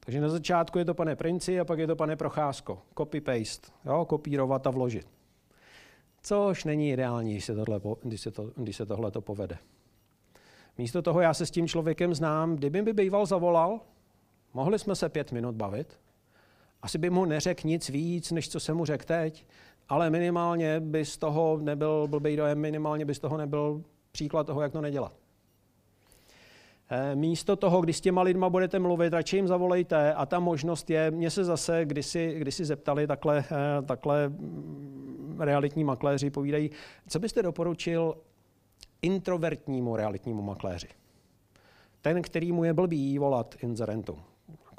Takže 0.00 0.20
na 0.20 0.28
začátku 0.28 0.78
je 0.78 0.84
to 0.84 0.94
pane 0.94 1.16
Princi 1.16 1.60
a 1.60 1.64
pak 1.64 1.78
je 1.78 1.86
to 1.86 1.96
pane 1.96 2.16
Procházko. 2.16 2.82
Copy-paste, 2.94 3.72
jo, 3.84 4.04
kopírovat 4.04 4.66
a 4.66 4.70
vložit. 4.70 5.06
Což 6.22 6.64
není 6.64 6.90
ideální, 6.90 7.32
když 7.32 7.44
se, 7.44 7.54
tohle, 7.54 7.80
když 8.02 8.20
se, 8.20 8.30
to, 8.30 8.52
když 8.56 8.76
se 8.76 8.86
tohle 8.86 9.10
to 9.10 9.20
povede. 9.20 9.58
Místo 10.78 11.02
toho 11.02 11.20
já 11.20 11.34
se 11.34 11.46
s 11.46 11.50
tím 11.50 11.68
člověkem 11.68 12.14
znám, 12.14 12.56
kdyby 12.56 12.82
mi 12.82 12.92
býval 12.92 13.26
zavolal, 13.26 13.80
mohli 14.54 14.78
jsme 14.78 14.94
se 14.94 15.08
pět 15.08 15.32
minut 15.32 15.54
bavit, 15.54 16.00
asi 16.82 16.98
by 16.98 17.10
mu 17.10 17.24
neřekl 17.24 17.66
nic 17.66 17.88
víc, 17.88 18.30
než 18.30 18.48
co 18.48 18.60
jsem 18.60 18.76
mu 18.76 18.84
řekl 18.84 19.04
teď, 19.04 19.46
ale 19.90 20.10
minimálně 20.10 20.80
by 20.80 21.04
z 21.04 21.18
toho 21.18 21.58
nebyl 21.62 22.06
blbý 22.08 22.36
dojem, 22.36 22.58
minimálně 22.58 23.04
by 23.04 23.14
z 23.14 23.18
toho 23.18 23.36
nebyl 23.36 23.82
příklad 24.12 24.46
toho, 24.46 24.62
jak 24.62 24.72
to 24.72 24.80
nedělat. 24.80 25.12
Eh, 26.90 27.16
místo 27.16 27.56
toho, 27.56 27.80
když 27.80 27.96
s 27.96 28.00
těma 28.00 28.22
lidma 28.22 28.50
budete 28.50 28.78
mluvit, 28.78 29.12
radši 29.12 29.36
jim 29.36 29.48
zavolejte 29.48 30.14
a 30.14 30.26
ta 30.26 30.40
možnost 30.40 30.90
je, 30.90 31.10
mě 31.10 31.30
se 31.30 31.44
zase 31.44 31.84
kdysi, 31.84 32.34
kdysi 32.38 32.64
zeptali 32.64 33.06
takhle, 33.06 33.38
eh, 33.38 33.82
takhle 33.82 34.28
mm, 34.28 35.36
realitní 35.40 35.84
makléři, 35.84 36.30
povídají, 36.30 36.70
co 37.08 37.18
byste 37.18 37.42
doporučil 37.42 38.14
introvertnímu 39.02 39.96
realitnímu 39.96 40.42
makléři? 40.42 40.88
Ten, 42.00 42.22
který 42.22 42.52
mu 42.52 42.64
je 42.64 42.74
blbý 42.74 43.18
volat 43.18 43.54
inzerentům 43.62 44.22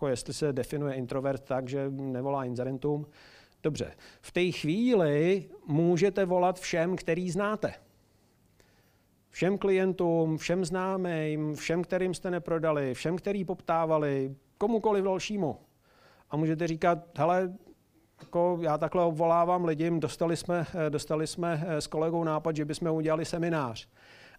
jako 0.01 0.07
jestli 0.07 0.33
se 0.33 0.53
definuje 0.53 0.93
introvert 0.93 1.43
tak, 1.43 1.69
že 1.69 1.89
nevolá 1.89 2.45
inzerentům. 2.45 3.05
Dobře, 3.63 3.91
v 4.21 4.31
té 4.31 4.51
chvíli 4.51 5.49
můžete 5.65 6.25
volat 6.25 6.59
všem, 6.59 6.95
který 6.95 7.31
znáte. 7.31 7.73
Všem 9.29 9.57
klientům, 9.57 10.37
všem 10.37 10.65
známým, 10.65 11.55
všem, 11.55 11.83
kterým 11.83 12.13
jste 12.13 12.31
neprodali, 12.31 12.93
všem, 12.93 13.17
který 13.17 13.45
poptávali, 13.45 14.35
komukoliv 14.57 15.03
dalšímu. 15.03 15.57
A 16.29 16.37
můžete 16.37 16.67
říkat, 16.67 17.17
hele, 17.17 17.53
jako 18.21 18.59
já 18.61 18.77
takhle 18.77 19.03
obvolávám 19.03 19.65
lidi, 19.65 19.91
dostali 19.99 20.37
jsme, 20.37 20.65
dostali 20.89 21.27
jsme 21.27 21.65
s 21.67 21.87
kolegou 21.87 22.23
nápad, 22.23 22.55
že 22.55 22.65
bychom 22.65 22.91
udělali 22.91 23.25
seminář. 23.25 23.89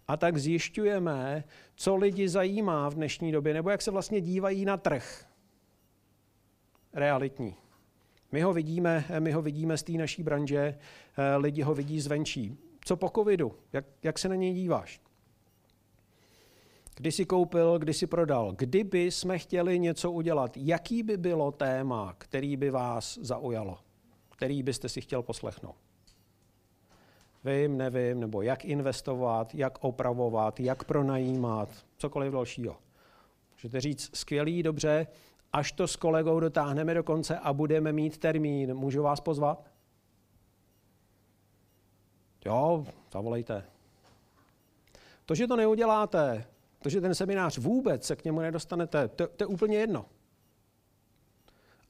A 0.07 0.17
tak 0.17 0.37
zjišťujeme, 0.37 1.43
co 1.75 1.95
lidi 1.95 2.29
zajímá 2.29 2.89
v 2.89 2.93
dnešní 2.93 3.31
době, 3.31 3.53
nebo 3.53 3.69
jak 3.69 3.81
se 3.81 3.91
vlastně 3.91 4.21
dívají 4.21 4.65
na 4.65 4.77
trh 4.77 5.25
realitní. 6.93 7.55
My 8.33 8.41
ho 8.41 8.53
vidíme, 8.53 9.05
my 9.19 9.31
ho 9.31 9.41
vidíme 9.41 9.77
z 9.77 9.83
té 9.83 9.91
naší 9.91 10.23
branže, 10.23 10.77
lidi 11.37 11.61
ho 11.61 11.75
vidí 11.75 11.99
zvenčí. 11.99 12.57
Co 12.85 12.97
po 12.97 13.09
covidu? 13.09 13.55
Jak, 13.73 13.85
jak 14.03 14.19
se 14.19 14.29
na 14.29 14.35
něj 14.35 14.53
díváš? 14.53 15.01
Kdy 16.95 17.11
jsi 17.11 17.25
koupil, 17.25 17.79
kdy 17.79 17.93
jsi 17.93 18.07
prodal? 18.07 18.51
Kdyby 18.51 19.11
jsme 19.11 19.39
chtěli 19.39 19.79
něco 19.79 20.11
udělat, 20.11 20.57
jaký 20.57 21.03
by 21.03 21.17
bylo 21.17 21.51
téma, 21.51 22.15
který 22.17 22.57
by 22.57 22.69
vás 22.69 23.17
zaujalo? 23.21 23.77
Který 24.29 24.63
byste 24.63 24.89
si 24.89 25.01
chtěl 25.01 25.21
poslechnout? 25.21 25.75
Vím, 27.43 27.77
nevím, 27.77 28.19
nebo 28.19 28.41
jak 28.41 28.65
investovat, 28.65 29.55
jak 29.55 29.83
opravovat, 29.83 30.59
jak 30.59 30.83
pronajímat, 30.83 31.69
cokoliv 31.97 32.33
dalšího. 32.33 32.77
Můžete 33.51 33.81
říct, 33.81 34.17
skvělý, 34.17 34.63
dobře, 34.63 35.07
až 35.53 35.71
to 35.71 35.87
s 35.87 35.95
kolegou 35.95 36.39
dotáhneme 36.39 36.93
do 36.93 37.03
konce 37.03 37.37
a 37.37 37.53
budeme 37.53 37.93
mít 37.93 38.17
termín, 38.17 38.73
můžu 38.73 39.03
vás 39.03 39.19
pozvat? 39.19 39.71
Jo, 42.45 42.85
zavolejte. 43.13 43.63
To, 45.25 45.35
že 45.35 45.47
to 45.47 45.55
neuděláte, 45.55 46.45
to, 46.79 46.89
že 46.89 47.01
ten 47.01 47.15
seminář 47.15 47.57
vůbec 47.57 48.05
se 48.05 48.15
k 48.15 48.23
němu 48.23 48.39
nedostanete, 48.39 49.07
to, 49.07 49.27
to 49.27 49.43
je 49.43 49.47
úplně 49.47 49.77
jedno. 49.77 50.05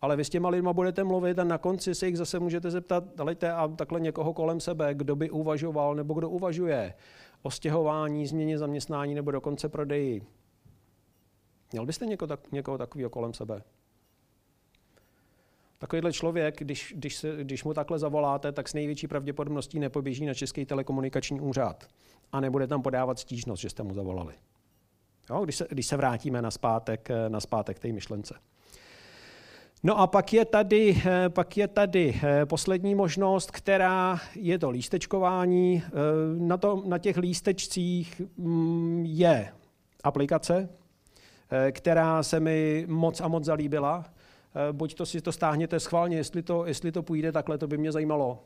Ale 0.02 0.15
vy 0.15 0.26
s 0.26 0.30
těma 0.30 0.49
lidma 0.49 0.73
budete 0.73 1.04
mluvit 1.04 1.39
a 1.39 1.43
na 1.43 1.58
konci 1.58 1.95
se 1.95 2.08
jich 2.08 2.17
zase 2.17 2.39
můžete 2.39 2.71
zeptat, 2.71 3.04
dejte 3.26 3.52
a 3.52 3.67
takhle 3.67 3.99
někoho 3.99 4.34
kolem 4.34 4.60
sebe, 4.60 4.93
kdo 4.93 5.15
by 5.15 5.30
uvažoval 5.30 5.95
nebo 5.95 6.13
kdo 6.13 6.30
uvažuje 6.30 6.93
o 7.41 7.52
stěhování, 7.52 8.28
změně 8.28 8.58
zaměstnání 8.58 9.15
nebo 9.15 9.32
dokonce 9.32 9.69
prodeji. 9.69 10.21
Měl 11.74 11.86
byste 11.86 12.06
někoho, 12.06 12.28
tak, 12.28 12.52
někoho 12.52 12.78
takového 12.78 13.10
kolem 13.10 13.34
sebe? 13.34 13.64
Takovýhle 15.78 16.14
člověk, 16.14 16.60
když, 16.60 16.94
když, 16.98 17.16
se, 17.16 17.44
když 17.44 17.64
mu 17.64 17.74
takhle 17.74 18.00
zavoláte, 18.00 18.52
tak 18.52 18.70
s 18.70 18.74
největší 18.74 19.08
pravděpodobností 19.08 19.80
nepoběží 19.80 20.26
na 20.26 20.34
Český 20.34 20.66
telekomunikační 20.66 21.42
úřad 21.42 21.88
a 22.32 22.40
nebude 22.40 22.68
tam 22.68 22.82
podávat 22.82 23.20
stížnost, 23.20 23.62
že 23.62 23.70
jste 23.70 23.84
mu 23.84 23.94
zavolali. 23.94 24.34
Jo, 25.30 25.44
když, 25.44 25.56
se, 25.56 25.68
když 25.70 25.88
se 25.88 25.98
vrátíme 25.98 26.42
na 26.42 26.52
zpátek, 26.52 27.10
na 27.28 27.40
zpátek 27.40 27.80
té 27.80 27.88
myšlence. 27.88 28.40
No 29.84 30.00
a 30.00 30.08
pak 30.08 30.34
je 30.34 30.46
tady, 30.46 31.02
pak 31.30 31.58
je 31.58 31.68
tady 31.68 32.22
poslední 32.46 32.96
možnost, 32.96 33.52
která 33.52 34.20
je 34.36 34.60
to 34.60 34.70
lístečkování. 34.70 35.84
Na, 36.38 36.58
to, 36.58 36.84
na 36.86 36.98
těch 36.98 37.18
lístečcích 37.18 38.22
mm, 38.38 39.04
je 39.06 39.54
aplikace, 40.04 40.70
která 41.72 42.24
se 42.24 42.39
mi 42.39 42.86
moc 42.89 43.22
a 43.22 43.28
moc 43.28 43.46
zalíbila. 43.46 44.06
Buď 44.72 44.96
to 44.96 45.06
si 45.06 45.22
to 45.22 45.32
stáhněte 45.32 45.80
schválně, 45.80 46.18
jestli 46.18 46.44
to, 46.44 46.66
jestli 46.66 46.92
to 46.92 47.04
půjde 47.04 47.32
takhle, 47.32 47.58
to 47.58 47.68
by 47.68 47.78
mě 47.78 47.92
zajímalo. 47.92 48.44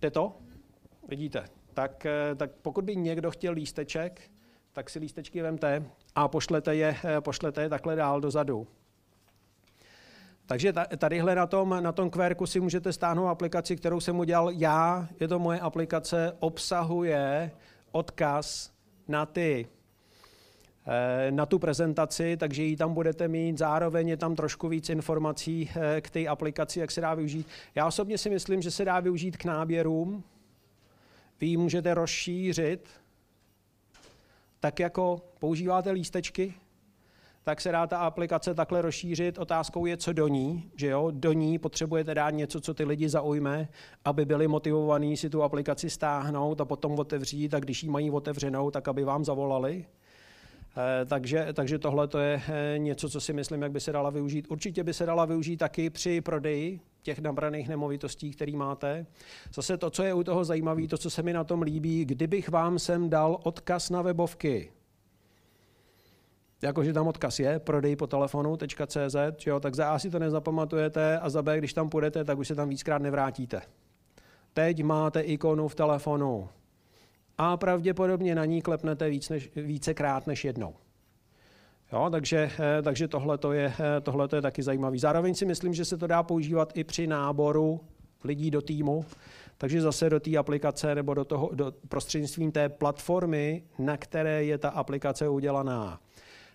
Jde 0.00 0.10
to? 0.10 0.32
Vidíte. 1.08 1.44
Tak, 1.74 2.06
tak 2.36 2.50
pokud 2.62 2.84
by 2.84 2.96
někdo 2.96 3.30
chtěl 3.30 3.52
lísteček, 3.52 4.20
tak 4.72 4.90
si 4.90 4.98
lístečky 4.98 5.42
vemte 5.42 5.84
a 6.14 6.28
pošlete 6.28 6.74
je, 6.76 6.96
pošlete 7.20 7.62
je 7.62 7.68
takhle 7.68 7.96
dál 7.96 8.20
dozadu. 8.20 8.66
Takže 10.48 10.72
tadyhle 10.98 11.34
na 11.34 11.46
tom, 11.46 11.76
na 11.80 11.92
tom 11.92 12.10
QRku 12.10 12.46
si 12.46 12.60
můžete 12.60 12.92
stáhnout 12.92 13.28
aplikaci, 13.28 13.76
kterou 13.76 14.00
jsem 14.00 14.18
udělal 14.18 14.50
já. 14.50 15.08
Je 15.20 15.28
to 15.28 15.38
moje 15.38 15.60
aplikace, 15.60 16.36
obsahuje 16.40 17.50
odkaz 17.92 18.72
na 19.08 19.26
ty 19.26 19.66
eh, 19.66 19.77
na 21.30 21.46
tu 21.46 21.58
prezentaci, 21.58 22.36
takže 22.36 22.62
ji 22.62 22.76
tam 22.76 22.94
budete 22.94 23.28
mít. 23.28 23.58
Zároveň 23.58 24.08
je 24.08 24.16
tam 24.16 24.36
trošku 24.36 24.68
víc 24.68 24.88
informací 24.90 25.70
eh, 25.76 26.00
k 26.00 26.10
té 26.10 26.26
aplikaci, 26.26 26.80
jak 26.80 26.90
se 26.90 27.00
dá 27.00 27.14
využít. 27.14 27.46
Já 27.74 27.86
osobně 27.86 28.18
si 28.18 28.30
myslím, 28.30 28.62
že 28.62 28.70
se 28.70 28.84
dá 28.84 29.00
využít 29.00 29.36
k 29.36 29.44
náběrům. 29.44 30.24
Vy 31.40 31.46
ji 31.46 31.56
můžete 31.56 31.94
rozšířit, 31.94 32.88
tak 34.60 34.80
jako 34.80 35.20
používáte 35.38 35.90
lístečky, 35.90 36.54
tak 37.44 37.60
se 37.60 37.72
dá 37.72 37.86
ta 37.86 37.98
aplikace 37.98 38.54
takhle 38.54 38.82
rozšířit. 38.82 39.38
Otázkou 39.38 39.86
je, 39.86 39.96
co 39.96 40.12
do 40.12 40.28
ní, 40.28 40.70
že 40.76 40.86
jo, 40.86 41.10
do 41.10 41.32
ní 41.32 41.58
potřebujete 41.58 42.14
dát 42.14 42.30
něco, 42.30 42.60
co 42.60 42.74
ty 42.74 42.84
lidi 42.84 43.08
zaujme, 43.08 43.68
aby 44.04 44.24
byli 44.24 44.48
motivovaní 44.48 45.16
si 45.16 45.30
tu 45.30 45.42
aplikaci 45.42 45.90
stáhnout 45.90 46.60
a 46.60 46.64
potom 46.64 46.98
otevřít 46.98 47.54
a 47.54 47.60
když 47.60 47.82
ji 47.82 47.90
mají 47.90 48.10
otevřenou, 48.10 48.70
tak 48.70 48.88
aby 48.88 49.04
vám 49.04 49.24
zavolali. 49.24 49.84
Eh, 50.76 51.04
takže, 51.04 51.48
takže 51.52 51.78
tohle 51.78 52.08
to 52.08 52.18
je 52.18 52.42
eh, 52.48 52.78
něco, 52.78 53.08
co 53.08 53.20
si 53.20 53.32
myslím, 53.32 53.62
jak 53.62 53.72
by 53.72 53.80
se 53.80 53.92
dala 53.92 54.10
využít. 54.10 54.46
Určitě 54.48 54.84
by 54.84 54.94
se 54.94 55.06
dala 55.06 55.24
využít 55.24 55.56
taky 55.56 55.90
při 55.90 56.20
prodeji 56.20 56.80
těch 57.02 57.18
nabraných 57.18 57.68
nemovitostí, 57.68 58.30
který 58.30 58.56
máte. 58.56 59.06
Zase 59.54 59.76
to, 59.76 59.90
co 59.90 60.02
je 60.02 60.14
u 60.14 60.24
toho 60.24 60.44
zajímavé, 60.44 60.88
to, 60.88 60.98
co 60.98 61.10
se 61.10 61.22
mi 61.22 61.32
na 61.32 61.44
tom 61.44 61.62
líbí, 61.62 62.04
kdybych 62.04 62.48
vám 62.48 62.78
sem 62.78 63.10
dal 63.10 63.38
odkaz 63.42 63.90
na 63.90 64.02
webovky, 64.02 64.70
jakože 66.62 66.92
tam 66.92 67.08
odkaz 67.08 67.38
je, 67.38 67.58
prodej 67.58 67.96
po 67.96 68.06
telefonu.cz, 68.06 69.46
jo, 69.46 69.60
tak 69.60 69.74
za 69.74 69.90
A 69.90 69.98
si 69.98 70.10
to 70.10 70.18
nezapamatujete 70.18 71.18
a 71.18 71.30
za 71.30 71.42
B, 71.42 71.58
když 71.58 71.72
tam 71.72 71.88
půjdete, 71.88 72.24
tak 72.24 72.38
už 72.38 72.48
se 72.48 72.54
tam 72.54 72.68
víckrát 72.68 73.02
nevrátíte. 73.02 73.62
Teď 74.52 74.82
máte 74.82 75.20
ikonu 75.20 75.68
v 75.68 75.74
telefonu 75.74 76.48
a 77.38 77.56
pravděpodobně 77.56 78.34
na 78.34 78.44
ní 78.44 78.62
klepnete 78.62 79.10
víc 79.10 79.28
než, 79.28 79.50
vícekrát 79.56 80.26
než 80.26 80.44
jednou. 80.44 80.74
Jo, 81.92 82.08
takže, 82.10 82.50
eh, 82.58 82.82
takže 82.82 83.08
tohle 83.08 83.38
je, 83.52 83.72
eh, 84.32 84.36
je 84.36 84.42
taky 84.42 84.62
zajímavé. 84.62 84.98
Zároveň 84.98 85.34
si 85.34 85.46
myslím, 85.46 85.74
že 85.74 85.84
se 85.84 85.96
to 85.96 86.06
dá 86.06 86.22
používat 86.22 86.76
i 86.76 86.84
při 86.84 87.06
náboru 87.06 87.80
lidí 88.24 88.50
do 88.50 88.62
týmu, 88.62 89.04
takže 89.58 89.80
zase 89.80 90.10
do 90.10 90.20
té 90.20 90.36
aplikace 90.36 90.94
nebo 90.94 91.14
do 91.14 91.24
toho, 91.24 91.50
do 91.54 91.72
prostřednictvím 91.88 92.52
té 92.52 92.68
platformy, 92.68 93.62
na 93.78 93.96
které 93.96 94.44
je 94.44 94.58
ta 94.58 94.68
aplikace 94.68 95.28
udělaná, 95.28 96.00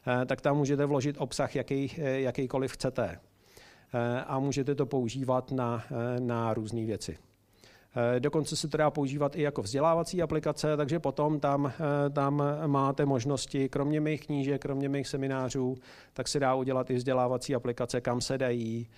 Eh, 0.07 0.25
tak 0.25 0.41
tam 0.41 0.57
můžete 0.57 0.85
vložit 0.85 1.15
obsah, 1.19 1.55
jaký, 1.55 1.95
jakýkoliv 1.97 2.71
chcete. 2.71 3.19
A 4.27 4.39
můžete 4.39 4.75
to 4.75 4.85
používat 4.85 5.51
na, 5.51 5.83
na 6.19 6.53
různé 6.53 6.85
věci. 6.85 7.17
Dokonce 8.19 8.55
se 8.55 8.67
to 8.67 8.77
dá 8.77 8.91
používat 8.91 9.35
i 9.35 9.41
jako 9.41 9.61
vzdělávací 9.61 10.21
aplikace, 10.21 10.77
takže 10.77 10.99
potom 10.99 11.39
tam, 11.39 11.73
tam 12.13 12.43
máte 12.67 13.05
možnosti, 13.05 13.69
kromě 13.69 14.01
mých 14.01 14.25
knížek, 14.25 14.61
kromě 14.61 14.89
mých 14.89 15.07
seminářů, 15.07 15.77
tak 16.13 16.27
se 16.27 16.39
dá 16.39 16.55
udělat 16.55 16.89
i 16.89 16.95
vzdělávací 16.95 17.55
aplikace, 17.55 18.01
kam 18.01 18.21
se 18.21 18.37
dají, 18.37 18.89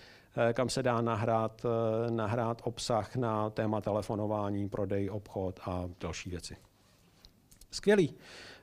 kam 0.54 0.70
se 0.70 0.84
dá 0.84 1.02
nahrát, 1.02 1.66
nahrát 2.10 2.62
obsah 2.64 3.16
na 3.16 3.50
téma 3.50 3.82
telefonování, 3.82 4.70
prodej, 4.70 5.10
obchod 5.10 5.60
a 5.66 5.90
další 6.00 6.30
věci. 6.30 6.58
Skvělý. 7.72 8.16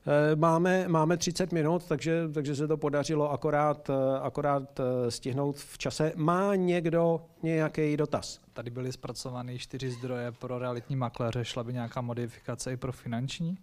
Eh, 0.07 0.37
máme, 0.37 0.89
máme 0.89 1.17
30 1.17 1.53
minut, 1.53 1.85
takže, 1.89 2.29
takže 2.35 2.57
se 2.57 2.69
to 2.69 2.77
podařilo 2.77 3.33
akorát, 3.33 3.91
eh, 3.91 4.19
akorát 4.21 4.81
eh, 4.81 5.11
stihnout 5.11 5.57
v 5.57 5.79
čase. 5.79 6.13
Má 6.17 6.55
někdo 6.55 7.21
nějaký 7.43 7.97
dotaz? 7.97 8.41
Tady 8.53 8.71
byly 8.71 8.93
zpracovány 8.93 9.59
čtyři 9.59 9.91
zdroje 9.91 10.33
pro 10.33 10.59
realitní 10.59 10.97
makléře. 10.97 11.45
Šla 11.45 11.65
by 11.65 11.73
nějaká 11.73 12.01
modifikace 12.01 12.73
i 12.73 12.77
pro 12.77 12.93
finanční 12.93 13.59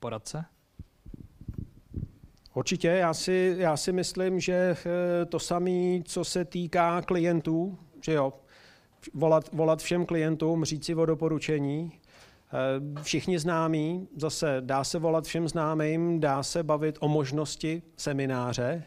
poradce? 0.00 0.44
Určitě, 2.54 2.88
já 2.88 3.14
si, 3.14 3.54
já 3.58 3.76
si 3.76 3.92
myslím, 3.92 4.40
že 4.40 4.76
to 5.28 5.38
samé, 5.38 6.02
co 6.04 6.24
se 6.24 6.44
týká 6.44 7.02
klientů, 7.02 7.78
že 8.04 8.12
jo, 8.12 8.32
volat, 9.14 9.52
volat 9.52 9.82
všem 9.82 10.06
klientům, 10.06 10.64
říct 10.64 10.84
si 10.84 10.94
o 10.94 11.06
doporučení, 11.06 11.92
všichni 13.02 13.38
známí, 13.38 14.08
zase 14.16 14.56
dá 14.60 14.84
se 14.84 14.98
volat 14.98 15.24
všem 15.24 15.48
známým, 15.48 16.20
dá 16.20 16.42
se 16.42 16.62
bavit 16.62 16.98
o 17.00 17.08
možnosti 17.08 17.82
semináře. 17.96 18.84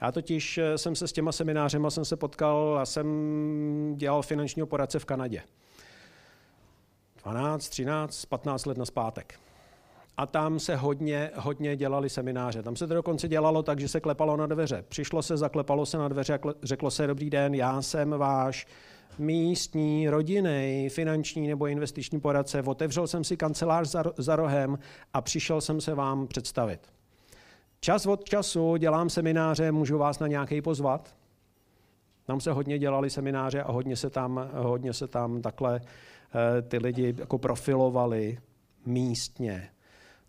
Já 0.00 0.12
totiž 0.12 0.58
eh, 0.58 0.78
jsem 0.78 0.96
se 0.96 1.08
s 1.08 1.12
těma 1.12 1.32
seminářema 1.32 1.90
jsem 1.90 2.04
se 2.04 2.16
potkal, 2.16 2.76
já 2.78 2.86
jsem 2.86 3.06
dělal 3.96 4.22
finančního 4.22 4.66
poradce 4.66 4.98
v 4.98 5.04
Kanadě. 5.04 5.42
12, 7.24 7.68
13, 7.68 8.26
15 8.26 8.66
let 8.66 8.78
na 8.78 8.84
zpátek. 8.84 9.34
a 10.16 10.26
tam 10.26 10.58
se 10.58 10.76
hodně, 10.76 11.30
hodně 11.36 11.76
dělali 11.76 12.10
semináře. 12.10 12.62
Tam 12.62 12.76
se 12.76 12.86
to 12.86 12.94
dokonce 12.94 13.28
dělalo 13.28 13.62
tak, 13.62 13.80
že 13.80 13.88
se 13.88 14.00
klepalo 14.00 14.36
na 14.36 14.46
dveře. 14.46 14.84
Přišlo 14.88 15.22
se, 15.22 15.36
zaklepalo 15.36 15.86
se 15.86 15.98
na 15.98 16.08
dveře 16.08 16.34
a 16.34 16.38
řeklo 16.62 16.90
se, 16.90 17.06
dobrý 17.06 17.30
den, 17.30 17.54
já 17.54 17.82
jsem 17.82 18.10
váš 18.10 18.66
místní, 19.18 20.08
rodinný, 20.08 20.88
finanční 20.88 21.48
nebo 21.48 21.66
investiční 21.66 22.20
poradce. 22.20 22.62
Otevřel 22.62 23.06
jsem 23.06 23.24
si 23.24 23.36
kancelář 23.36 23.88
za, 23.88 24.04
za 24.16 24.36
rohem 24.36 24.78
a 25.12 25.20
přišel 25.20 25.60
jsem 25.60 25.80
se 25.80 25.94
vám 25.94 26.26
představit. 26.26 26.80
Čas 27.80 28.06
od 28.06 28.24
času 28.24 28.76
dělám 28.76 29.10
semináře, 29.10 29.72
můžu 29.72 29.98
vás 29.98 30.18
na 30.18 30.26
nějaký 30.26 30.62
pozvat. 30.62 31.16
Tam 32.24 32.40
se 32.40 32.52
hodně 32.52 32.78
dělali 32.78 33.10
semináře 33.10 33.62
a 33.62 33.72
hodně 33.72 33.96
se 33.96 34.10
tam, 34.10 34.50
hodně 34.54 34.92
se 34.92 35.06
tam 35.06 35.42
takhle 35.42 35.80
eh, 35.80 36.62
ty 36.62 36.78
lidi 36.78 37.14
jako 37.18 37.38
profilovali 37.38 38.38
místně. 38.86 39.70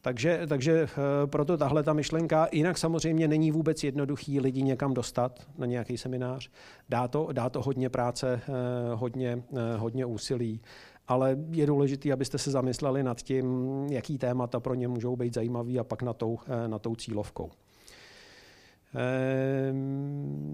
Takže, 0.01 0.41
takže 0.47 0.73
eh, 0.83 1.27
proto 1.27 1.57
tahle 1.57 1.83
ta 1.83 1.93
myšlenka, 1.93 2.47
jinak 2.51 2.77
samozřejmě 2.77 3.27
není 3.27 3.51
vůbec 3.51 3.83
jednoduchý 3.83 4.39
lidi 4.39 4.61
někam 4.61 4.93
dostat 4.93 5.47
na 5.57 5.65
nějaký 5.65 5.97
seminář. 5.97 6.49
Dá 6.89 7.07
to, 7.07 7.27
dá 7.31 7.49
to 7.49 7.61
hodně 7.61 7.89
práce, 7.89 8.41
eh, 8.43 8.51
hodně, 8.95 9.43
hodně 9.77 10.05
úsilí, 10.05 10.61
ale 11.07 11.37
je 11.51 11.65
důležité, 11.65 12.11
abyste 12.13 12.37
se 12.37 12.51
zamysleli 12.51 13.03
nad 13.03 13.21
tím, 13.21 13.45
jaký 13.89 14.17
témata 14.17 14.59
pro 14.59 14.73
ně 14.73 14.87
můžou 14.87 15.15
být 15.15 15.33
zajímavý 15.33 15.79
a 15.79 15.83
pak 15.83 16.01
na 16.01 16.13
tou, 16.13 16.39
na 16.67 16.79
tou 16.79 16.95
cílovkou. 16.95 17.51
Ehm, 18.95 20.47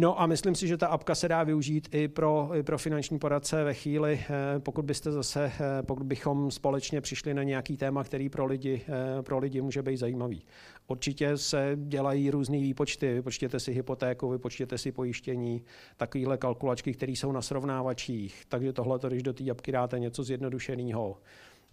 no 0.00 0.20
a 0.20 0.26
myslím 0.26 0.54
si, 0.54 0.68
že 0.68 0.76
ta 0.76 0.86
apka 0.86 1.14
se 1.14 1.28
dá 1.28 1.42
využít 1.42 1.88
i 1.92 2.08
pro, 2.08 2.50
i 2.54 2.62
pro 2.62 2.78
finanční 2.78 3.18
poradce 3.18 3.64
ve 3.64 3.74
chvíli, 3.74 4.20
eh, 4.20 4.58
pokud 4.58 4.84
byste 4.84 5.12
zase, 5.12 5.52
eh, 5.60 5.82
pokud 5.82 6.06
bychom 6.06 6.50
společně 6.50 7.00
přišli 7.00 7.34
na 7.34 7.42
nějaký 7.42 7.76
téma, 7.76 8.04
který 8.04 8.28
pro 8.28 8.46
lidi, 8.46 8.82
eh, 8.88 9.22
pro 9.22 9.38
lidi 9.38 9.60
může 9.60 9.82
být 9.82 9.96
zajímavý. 9.96 10.42
Určitě 10.86 11.36
se 11.36 11.72
dělají 11.76 12.30
různé 12.30 12.58
výpočty, 12.58 13.14
vypočtěte 13.14 13.60
si 13.60 13.72
hypotéku, 13.72 14.28
vypočtěte 14.28 14.78
si 14.78 14.92
pojištění, 14.92 15.62
takovéhle 15.96 16.38
kalkulačky, 16.38 16.92
které 16.92 17.12
jsou 17.12 17.32
na 17.32 17.42
srovnávačích, 17.42 18.44
takže 18.48 18.72
tohle, 18.72 18.98
když 19.08 19.22
do 19.22 19.32
té 19.32 19.50
apky 19.50 19.72
dáte 19.72 19.98
něco 19.98 20.24
zjednodušeného, 20.24 21.16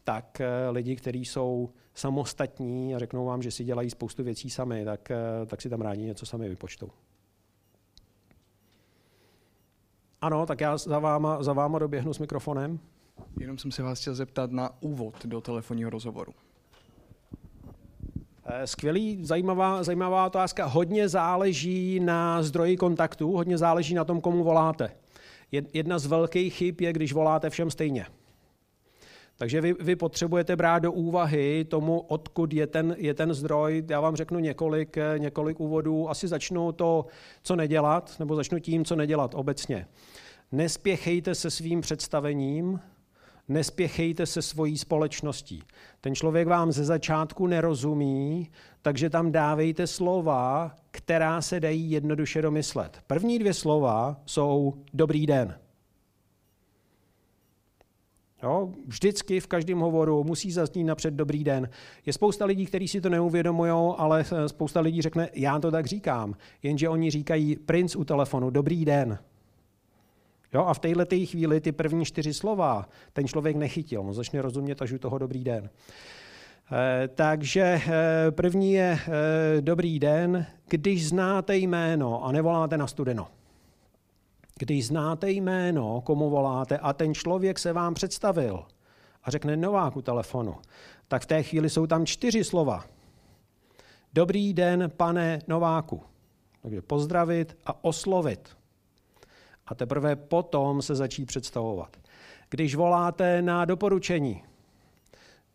tak 0.07 0.41
eh, 0.41 0.69
lidi, 0.69 0.95
kteří 0.95 1.25
jsou 1.25 1.69
samostatní 1.93 2.95
a 2.95 2.99
řeknou 2.99 3.25
vám, 3.25 3.41
že 3.41 3.51
si 3.51 3.63
dělají 3.63 3.89
spoustu 3.89 4.23
věcí 4.23 4.49
sami, 4.49 4.85
tak, 4.85 5.11
eh, 5.11 5.45
tak 5.45 5.61
si 5.61 5.69
tam 5.69 5.81
rádi 5.81 6.01
něco 6.01 6.25
sami 6.25 6.49
vypočtou. 6.49 6.89
Ano, 10.21 10.45
tak 10.45 10.61
já 10.61 10.77
za 10.77 10.99
váma, 10.99 11.43
za 11.43 11.53
váma 11.53 11.79
doběhnu 11.79 12.13
s 12.13 12.19
mikrofonem. 12.19 12.79
Jenom 13.39 13.57
jsem 13.57 13.71
se 13.71 13.83
vás 13.83 14.01
chtěl 14.01 14.15
zeptat 14.15 14.51
na 14.51 14.81
úvod 14.81 15.25
do 15.25 15.41
telefonního 15.41 15.89
rozhovoru. 15.89 16.33
Eh, 18.45 18.67
skvělý, 18.67 19.25
zajímavá, 19.25 19.83
zajímavá 19.83 20.25
otázka. 20.25 20.65
Hodně 20.65 21.09
záleží 21.09 21.99
na 21.99 22.43
zdroji 22.43 22.77
kontaktu, 22.77 23.31
hodně 23.31 23.57
záleží 23.57 23.93
na 23.93 24.05
tom, 24.05 24.21
komu 24.21 24.43
voláte. 24.43 24.91
Jedna 25.51 25.99
z 25.99 26.05
velkých 26.05 26.53
chyb 26.53 26.81
je, 26.81 26.93
když 26.93 27.13
voláte 27.13 27.49
všem 27.49 27.71
stejně. 27.71 28.05
Takže 29.37 29.61
vy, 29.61 29.73
vy 29.79 29.95
potřebujete 29.95 30.55
brát 30.55 30.79
do 30.79 30.91
úvahy 30.91 31.65
tomu, 31.69 31.99
odkud 31.99 32.53
je 32.53 32.67
ten, 32.67 32.95
je 32.97 33.13
ten 33.13 33.33
zdroj. 33.33 33.83
Já 33.89 34.01
vám 34.01 34.15
řeknu 34.15 34.39
několik, 34.39 34.97
několik 35.17 35.59
úvodů. 35.59 36.09
Asi 36.09 36.27
začnu 36.27 36.71
to, 36.71 37.05
co 37.43 37.55
nedělat, 37.55 38.15
nebo 38.19 38.35
začnu 38.35 38.59
tím, 38.59 38.85
co 38.85 38.95
nedělat 38.95 39.35
obecně. 39.35 39.87
Nespěchejte 40.51 41.35
se 41.35 41.51
svým 41.51 41.81
představením, 41.81 42.79
nespěchejte 43.47 44.25
se 44.25 44.41
svojí 44.41 44.77
společností. 44.77 45.63
Ten 46.01 46.15
člověk 46.15 46.47
vám 46.47 46.71
ze 46.71 46.85
začátku 46.85 47.47
nerozumí, 47.47 48.49
takže 48.81 49.09
tam 49.09 49.31
dávejte 49.31 49.87
slova, 49.87 50.75
která 50.91 51.41
se 51.41 51.59
dají 51.59 51.91
jednoduše 51.91 52.41
domyslet. 52.41 52.99
První 53.07 53.39
dvě 53.39 53.53
slova 53.53 54.21
jsou 54.25 54.73
dobrý 54.93 55.25
den. 55.25 55.55
Jo, 58.43 58.73
vždycky 58.85 59.39
v 59.39 59.47
každém 59.47 59.79
hovoru 59.79 60.23
musí 60.23 60.51
zaznít 60.51 60.83
napřed 60.83 61.13
dobrý 61.13 61.43
den. 61.43 61.69
Je 62.05 62.13
spousta 62.13 62.45
lidí, 62.45 62.65
kteří 62.65 62.87
si 62.87 63.01
to 63.01 63.09
neuvědomují, 63.09 63.93
ale 63.97 64.25
eh, 64.31 64.49
spousta 64.49 64.79
lidí 64.79 65.01
řekne, 65.01 65.29
já 65.33 65.59
to 65.59 65.71
tak 65.71 65.85
říkám. 65.85 66.35
Jenže 66.63 66.89
oni 66.89 67.11
říkají 67.11 67.55
princ 67.55 67.95
u 67.95 68.03
telefonu, 68.03 68.49
dobrý 68.49 68.85
den. 68.85 69.19
Jo, 70.53 70.65
a 70.65 70.73
v 70.73 70.79
této 70.79 71.15
chvíli 71.25 71.61
ty 71.61 71.71
první 71.71 72.05
čtyři 72.05 72.33
slova 72.33 72.89
ten 73.13 73.27
člověk 73.27 73.55
nechytil. 73.55 74.01
On 74.01 74.13
začne 74.13 74.41
rozumět 74.41 74.81
až 74.81 74.91
u 74.91 74.97
toho 74.97 75.17
dobrý 75.17 75.43
den. 75.43 75.69
E, 76.71 77.07
takže 77.07 77.61
e, 77.61 77.81
první 78.31 78.73
je 78.73 78.99
e, 79.57 79.61
dobrý 79.61 79.99
den, 79.99 80.45
když 80.67 81.07
znáte 81.07 81.57
jméno 81.57 82.25
a 82.25 82.31
nevoláte 82.31 82.77
na 82.77 82.87
studeno 82.87 83.27
když 84.57 84.87
znáte 84.87 85.31
jméno, 85.31 86.01
komu 86.01 86.29
voláte 86.29 86.77
a 86.77 86.93
ten 86.93 87.13
člověk 87.13 87.59
se 87.59 87.73
vám 87.73 87.93
představil 87.93 88.65
a 89.23 89.31
řekne 89.31 89.57
Novák 89.57 89.95
u 89.95 90.01
telefonu, 90.01 90.55
tak 91.07 91.21
v 91.21 91.25
té 91.25 91.43
chvíli 91.43 91.69
jsou 91.69 91.87
tam 91.87 92.05
čtyři 92.05 92.43
slova. 92.43 92.85
Dobrý 94.13 94.53
den, 94.53 94.91
pane 94.97 95.39
Nováku. 95.47 96.01
Takže 96.61 96.81
pozdravit 96.81 97.57
a 97.65 97.83
oslovit. 97.83 98.57
A 99.67 99.75
teprve 99.75 100.15
potom 100.15 100.81
se 100.81 100.95
začít 100.95 101.25
představovat. 101.25 101.97
Když 102.49 102.75
voláte 102.75 103.41
na 103.41 103.65
doporučení, 103.65 104.43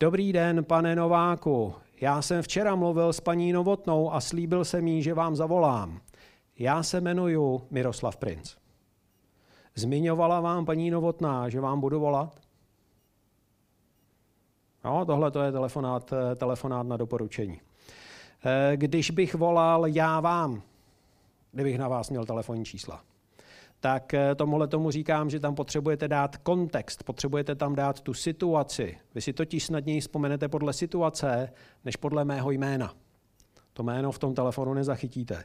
Dobrý 0.02 0.32
den, 0.32 0.64
pane 0.64 0.96
Nováku. 0.96 1.74
Já 2.00 2.22
jsem 2.22 2.42
včera 2.42 2.74
mluvil 2.74 3.12
s 3.12 3.20
paní 3.20 3.52
Novotnou 3.52 4.12
a 4.12 4.20
slíbil 4.20 4.64
jsem 4.64 4.86
jí, 4.86 5.02
že 5.02 5.14
vám 5.14 5.36
zavolám. 5.36 6.00
Já 6.58 6.82
se 6.82 7.00
jmenuji 7.00 7.62
Miroslav 7.70 8.16
Princ. 8.16 8.54
Zmiňovala 9.74 10.40
vám 10.40 10.64
paní 10.64 10.90
Novotná, 10.90 11.48
že 11.48 11.60
vám 11.60 11.80
budu 11.80 12.00
volat? 12.00 12.40
No, 14.84 15.04
tohle 15.04 15.30
to 15.30 15.42
je 15.42 15.52
telefonát, 15.52 16.12
telefonát 16.36 16.86
na 16.86 16.96
doporučení. 16.96 17.60
Eh, 18.44 18.76
když 18.76 19.10
bych 19.10 19.34
volal 19.34 19.86
já 19.86 20.20
vám, 20.20 20.62
kdybych 21.52 21.78
na 21.78 21.88
vás 21.88 22.10
měl 22.10 22.24
telefonní 22.24 22.64
čísla, 22.64 23.00
tak 23.80 24.14
eh, 24.14 24.34
tomuhle 24.34 24.68
tomu 24.68 24.90
říkám, 24.90 25.30
že 25.30 25.40
tam 25.40 25.54
potřebujete 25.54 26.08
dát 26.08 26.36
kontext, 26.36 27.02
potřebujete 27.02 27.54
tam 27.54 27.74
dát 27.74 28.00
tu 28.00 28.14
situaci. 28.14 28.98
Vy 29.14 29.20
si 29.20 29.32
totiž 29.32 29.64
snadněji 29.64 30.00
vzpomenete 30.00 30.48
podle 30.48 30.72
situace, 30.72 31.52
než 31.84 31.96
podle 31.96 32.24
mého 32.24 32.50
jména. 32.50 32.94
To 33.72 33.82
jméno 33.82 34.12
v 34.12 34.18
tom 34.18 34.34
telefonu 34.34 34.74
nezachytíte. 34.74 35.44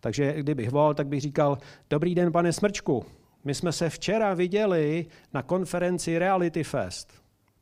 Takže 0.00 0.34
kdybych 0.42 0.70
volal, 0.70 0.94
tak 0.94 1.06
bych 1.06 1.20
říkal, 1.20 1.58
dobrý 1.90 2.14
den, 2.14 2.32
pane 2.32 2.52
Smrčku, 2.52 3.04
my 3.48 3.54
jsme 3.54 3.72
se 3.72 3.90
včera 3.90 4.34
viděli 4.34 5.06
na 5.34 5.42
konferenci 5.42 6.18
Reality 6.18 6.64
Fest. 6.64 7.12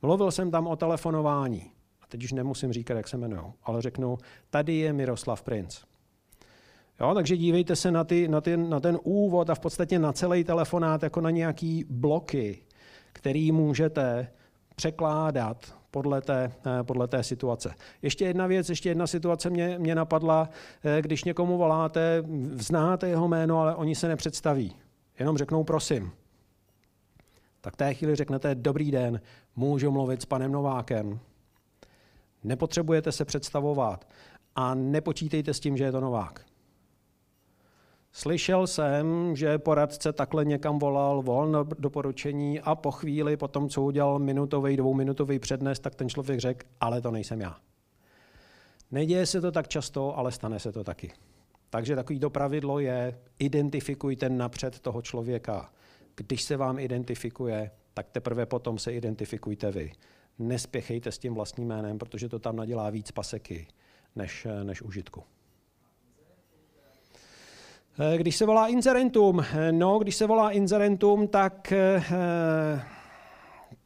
Mluvil 0.03 0.31
jsem 0.31 0.51
tam 0.51 0.67
o 0.67 0.77
telefonování. 0.77 1.71
A 2.03 2.07
teď 2.09 2.25
už 2.25 2.33
nemusím 2.33 2.73
říkat, 2.73 2.95
jak 2.95 3.09
se 3.09 3.17
jmenují, 3.17 3.43
ale 3.63 3.83
řeknu, 3.83 4.19
tady 4.51 4.75
je 4.75 4.93
Miroslav 4.93 5.43
Princ. 5.43 5.79
Jo, 7.01 7.15
takže 7.15 7.37
dívejte 7.37 7.77
se 7.77 7.91
na, 7.91 8.05
ty, 8.05 8.29
na, 8.29 8.41
ty, 8.41 8.57
na 8.57 8.81
ten 8.81 8.99
úvod 9.03 9.51
a 9.51 9.55
v 9.55 9.61
podstatě 9.61 9.99
na 9.99 10.13
celý 10.13 10.45
telefonát 10.45 11.03
jako 11.03 11.21
na 11.21 11.31
nějaký 11.31 11.85
bloky, 11.91 12.59
který 13.13 13.53
můžete 13.53 14.29
překládat 14.77 15.75
podle 15.91 16.21
té, 16.21 16.53
eh, 16.67 16.83
podle 16.83 17.09
té 17.09 17.23
situace. 17.23 17.75
Ještě 18.03 18.25
jedna 18.25 18.47
věc, 18.47 18.69
ještě 18.69 18.89
jedna 18.89 19.07
situace 19.07 19.51
mě, 19.51 19.79
mě 19.79 19.95
napadla, 19.95 20.49
eh, 20.85 21.03
když 21.03 21.25
někomu 21.25 21.59
voláte, 21.59 22.25
znáte 22.53 23.09
jeho 23.09 23.29
jméno, 23.29 23.61
ale 23.61 23.75
oni 23.75 23.95
se 23.95 24.09
nepředstaví 24.09 24.77
jenom 25.19 25.39
řeknou 25.39 25.65
prosím. 25.65 26.13
Tak 27.61 27.77
té 27.77 27.95
chvíli 27.95 28.17
řeknete 28.17 28.55
dobrý 28.55 28.91
den, 28.91 29.21
můžu 29.57 29.91
mluvit 29.91 30.23
s 30.23 30.27
panem 30.27 30.53
Novákem. 30.53 31.21
Nepotřebujete 32.45 33.13
se 33.13 33.25
představovat 33.25 34.09
a 34.57 34.75
nepočítejte 34.75 35.55
s 35.55 35.61
tím, 35.61 35.77
že 35.77 35.85
je 35.85 35.93
to 35.93 36.01
Novák. 36.01 36.47
Slyšel 38.13 38.67
jsem, 38.67 39.37
že 39.37 39.59
poradce 39.59 40.13
takhle 40.13 40.45
někam 40.45 40.79
volal, 40.79 41.23
volal 41.23 41.49
na 41.49 41.63
doporučení 41.63 42.61
a 42.61 42.75
po 42.75 42.91
chvíli, 42.91 43.37
potom 43.37 43.69
co 43.69 43.83
udělal 43.83 44.19
minutový, 44.19 44.77
dvouminutový 44.77 45.39
přednes, 45.39 45.81
tak 45.81 45.95
ten 45.95 46.09
člověk 46.09 46.41
řekl, 46.41 46.67
ale 46.81 47.01
to 47.01 47.11
nejsem 47.11 47.41
já. 47.41 47.57
Neděje 48.91 49.27
se 49.27 49.41
to 49.41 49.53
tak 49.53 49.69
často, 49.69 50.19
ale 50.19 50.33
stane 50.33 50.59
se 50.59 50.73
to 50.73 50.85
taky. 50.85 51.13
Takže 51.77 51.97
takovýto 51.97 52.31
pravidlo 52.31 52.79
je, 52.79 53.19
identifikujte 53.39 54.29
napřed 54.29 54.79
toho 54.79 55.03
člověka. 55.03 55.73
Když 56.15 56.43
se 56.43 56.57
vám 56.57 56.79
identifikuje, 56.79 57.71
tak 57.95 58.11
teprve 58.11 58.47
potom 58.47 58.79
se 58.79 58.93
identifikujte 58.93 59.71
vy. 59.71 59.93
Nespěchejte 60.39 61.13
s 61.13 61.19
tím 61.19 61.35
vlastním 61.35 61.69
jménem, 61.69 61.99
protože 61.99 62.29
to 62.29 62.39
tam 62.39 62.57
nadělá 62.57 62.91
víc 62.91 63.11
paseky 63.11 63.67
než, 64.15 64.47
než 64.63 64.83
užitku. 64.83 65.23
Když 68.17 68.37
se 68.37 68.47
volá 68.47 68.69
inzerentum, 68.69 69.45
no, 69.71 69.99
když 69.99 70.17
se 70.17 70.27
volá 70.27 70.51
inzerentum, 70.51 71.29
tak 71.29 71.73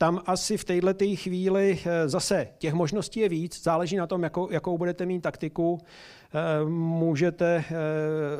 tam 0.00 0.20
asi 0.26 0.56
v 0.56 0.64
této 0.64 1.04
chvíli 1.14 1.78
eh, 1.84 2.08
zase 2.08 2.48
těch 2.58 2.74
možností 2.74 3.20
je 3.20 3.28
víc, 3.28 3.62
záleží 3.62 3.96
na 3.96 4.06
tom, 4.06 4.22
jakou, 4.22 4.50
jakou 4.50 4.78
budete 4.78 5.06
mít 5.06 5.20
taktiku. 5.20 5.78
Eh, 6.34 6.64
můžete, 6.68 7.64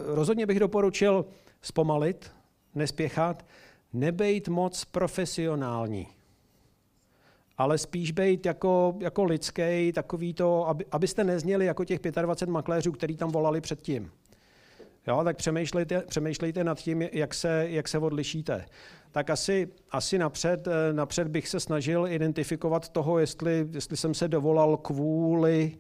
rozhodně 0.07 0.47
bych 0.47 0.61
doporučil 0.61 1.25
zpomalit, 1.63 2.31
nespěchat, 2.75 3.47
nebejt 3.93 4.49
moc 4.49 4.85
profesionální, 4.85 6.09
ale 7.59 7.79
spíš 7.79 8.11
být 8.11 8.47
jako, 8.47 8.95
jako 9.01 9.25
lidský, 9.25 9.93
takový 9.93 10.35
to, 10.35 10.69
aby, 10.69 10.85
abyste 10.93 11.25
nezněli 11.25 11.67
jako 11.67 11.85
těch 11.85 12.01
25 12.01 12.53
makléřů, 12.53 12.93
který 12.93 13.17
tam 13.17 13.31
volali 13.31 13.61
předtím. 13.61 14.11
Jo, 15.07 15.25
tak 15.25 15.37
přemýšlejte, 15.37 16.01
přemýšlejte 16.01 16.65
nad 16.65 16.79
tím, 16.79 17.03
jak 17.03 17.35
se, 17.35 17.67
jak 17.69 17.89
se 17.89 17.99
odlišíte. 17.99 18.67
Tak 19.13 19.31
asi, 19.31 19.69
asi 19.91 20.19
napřed, 20.19 20.69
eh, 20.69 20.93
napřed 20.93 21.29
bych 21.29 21.49
se 21.49 21.61
snažil 21.61 22.07
identifikovat 22.07 22.89
toho, 22.89 23.19
jestli, 23.19 23.69
jestli 23.73 23.97
jsem 23.97 24.15
se 24.15 24.29
dovolal 24.29 24.77
kvůli 24.77 25.79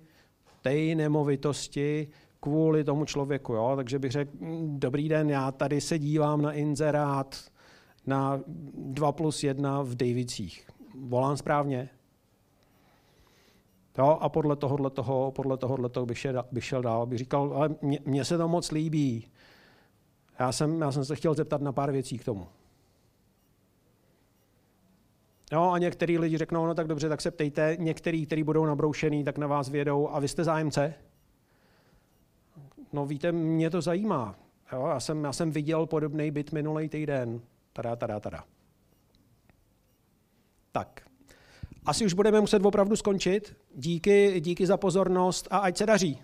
té 0.62 0.94
nemovitosti, 0.94 2.08
kvůli 2.40 2.84
tomu 2.84 3.04
člověku. 3.04 3.52
Jo? 3.52 3.72
Takže 3.76 3.98
bych 3.98 4.12
řekl, 4.12 4.30
hm, 4.40 4.76
dobrý 4.80 5.08
den, 5.08 5.30
já 5.30 5.52
tady 5.52 5.80
se 5.80 5.98
dívám 5.98 6.42
na 6.42 6.52
inzerát 6.52 7.44
na 8.06 8.40
2 8.74 9.12
plus 9.12 9.44
1 9.44 9.82
v 9.82 9.94
Davicích. 9.94 10.68
Volám 11.00 11.36
správně? 11.36 11.90
Jo, 13.98 14.18
a 14.20 14.28
podle 14.28 14.56
tohohle 14.56 14.90
toho, 14.90 15.30
podle 15.30 15.56
tohohle 15.56 15.88
toho 15.88 16.06
bych, 16.06 16.18
šel, 16.18 16.44
bych 16.52 16.64
šel 16.64 16.82
dál. 16.82 17.06
Bych 17.06 17.18
říkal, 17.18 17.52
ale 17.54 17.74
mně 18.04 18.24
se 18.24 18.38
to 18.38 18.48
moc 18.48 18.70
líbí. 18.70 19.26
Já 20.38 20.52
jsem, 20.52 20.80
já 20.80 20.92
jsem 20.92 21.04
se 21.04 21.16
chtěl 21.16 21.34
zeptat 21.34 21.61
na 21.61 21.72
pár 21.72 21.92
věcí 21.92 22.18
k 22.18 22.24
tomu. 22.24 22.46
Jo, 25.53 25.70
a 25.70 25.78
některý 25.78 26.18
lidi 26.18 26.38
řeknou, 26.38 26.66
no 26.66 26.74
tak 26.74 26.86
dobře, 26.86 27.09
tak 27.09 27.20
se 27.20 27.30
ptejte. 27.30 27.76
Některý, 27.78 28.26
kteří 28.26 28.42
budou 28.42 28.64
nabroušený, 28.64 29.24
tak 29.24 29.38
na 29.38 29.46
vás 29.46 29.68
vědou. 29.68 30.09
A 30.09 30.20
vy 30.20 30.28
jste 30.28 30.44
zájemce? 30.44 30.94
No 32.92 33.07
víte, 33.07 33.32
mě 33.32 33.70
to 33.70 33.80
zajímá. 33.80 34.34
Jo, 34.72 34.86
já, 34.86 35.01
jsem, 35.01 35.24
já 35.24 35.32
jsem 35.32 35.51
viděl 35.51 35.86
podobný 35.86 36.30
byt 36.30 36.53
minulý 36.53 36.88
týden. 36.88 37.40
Tada, 37.72 37.96
tada, 37.96 38.20
tada. 38.20 38.44
Tak, 40.72 41.01
asi 41.86 42.05
už 42.05 42.12
budeme 42.12 42.40
muset 42.40 42.66
opravdu 42.66 42.96
skončit. 42.96 43.57
Díky, 43.74 44.40
díky 44.40 44.66
za 44.66 44.76
pozornost 44.76 45.48
a 45.51 45.59
ať 45.59 45.76
se 45.76 45.86
daří. 45.86 46.22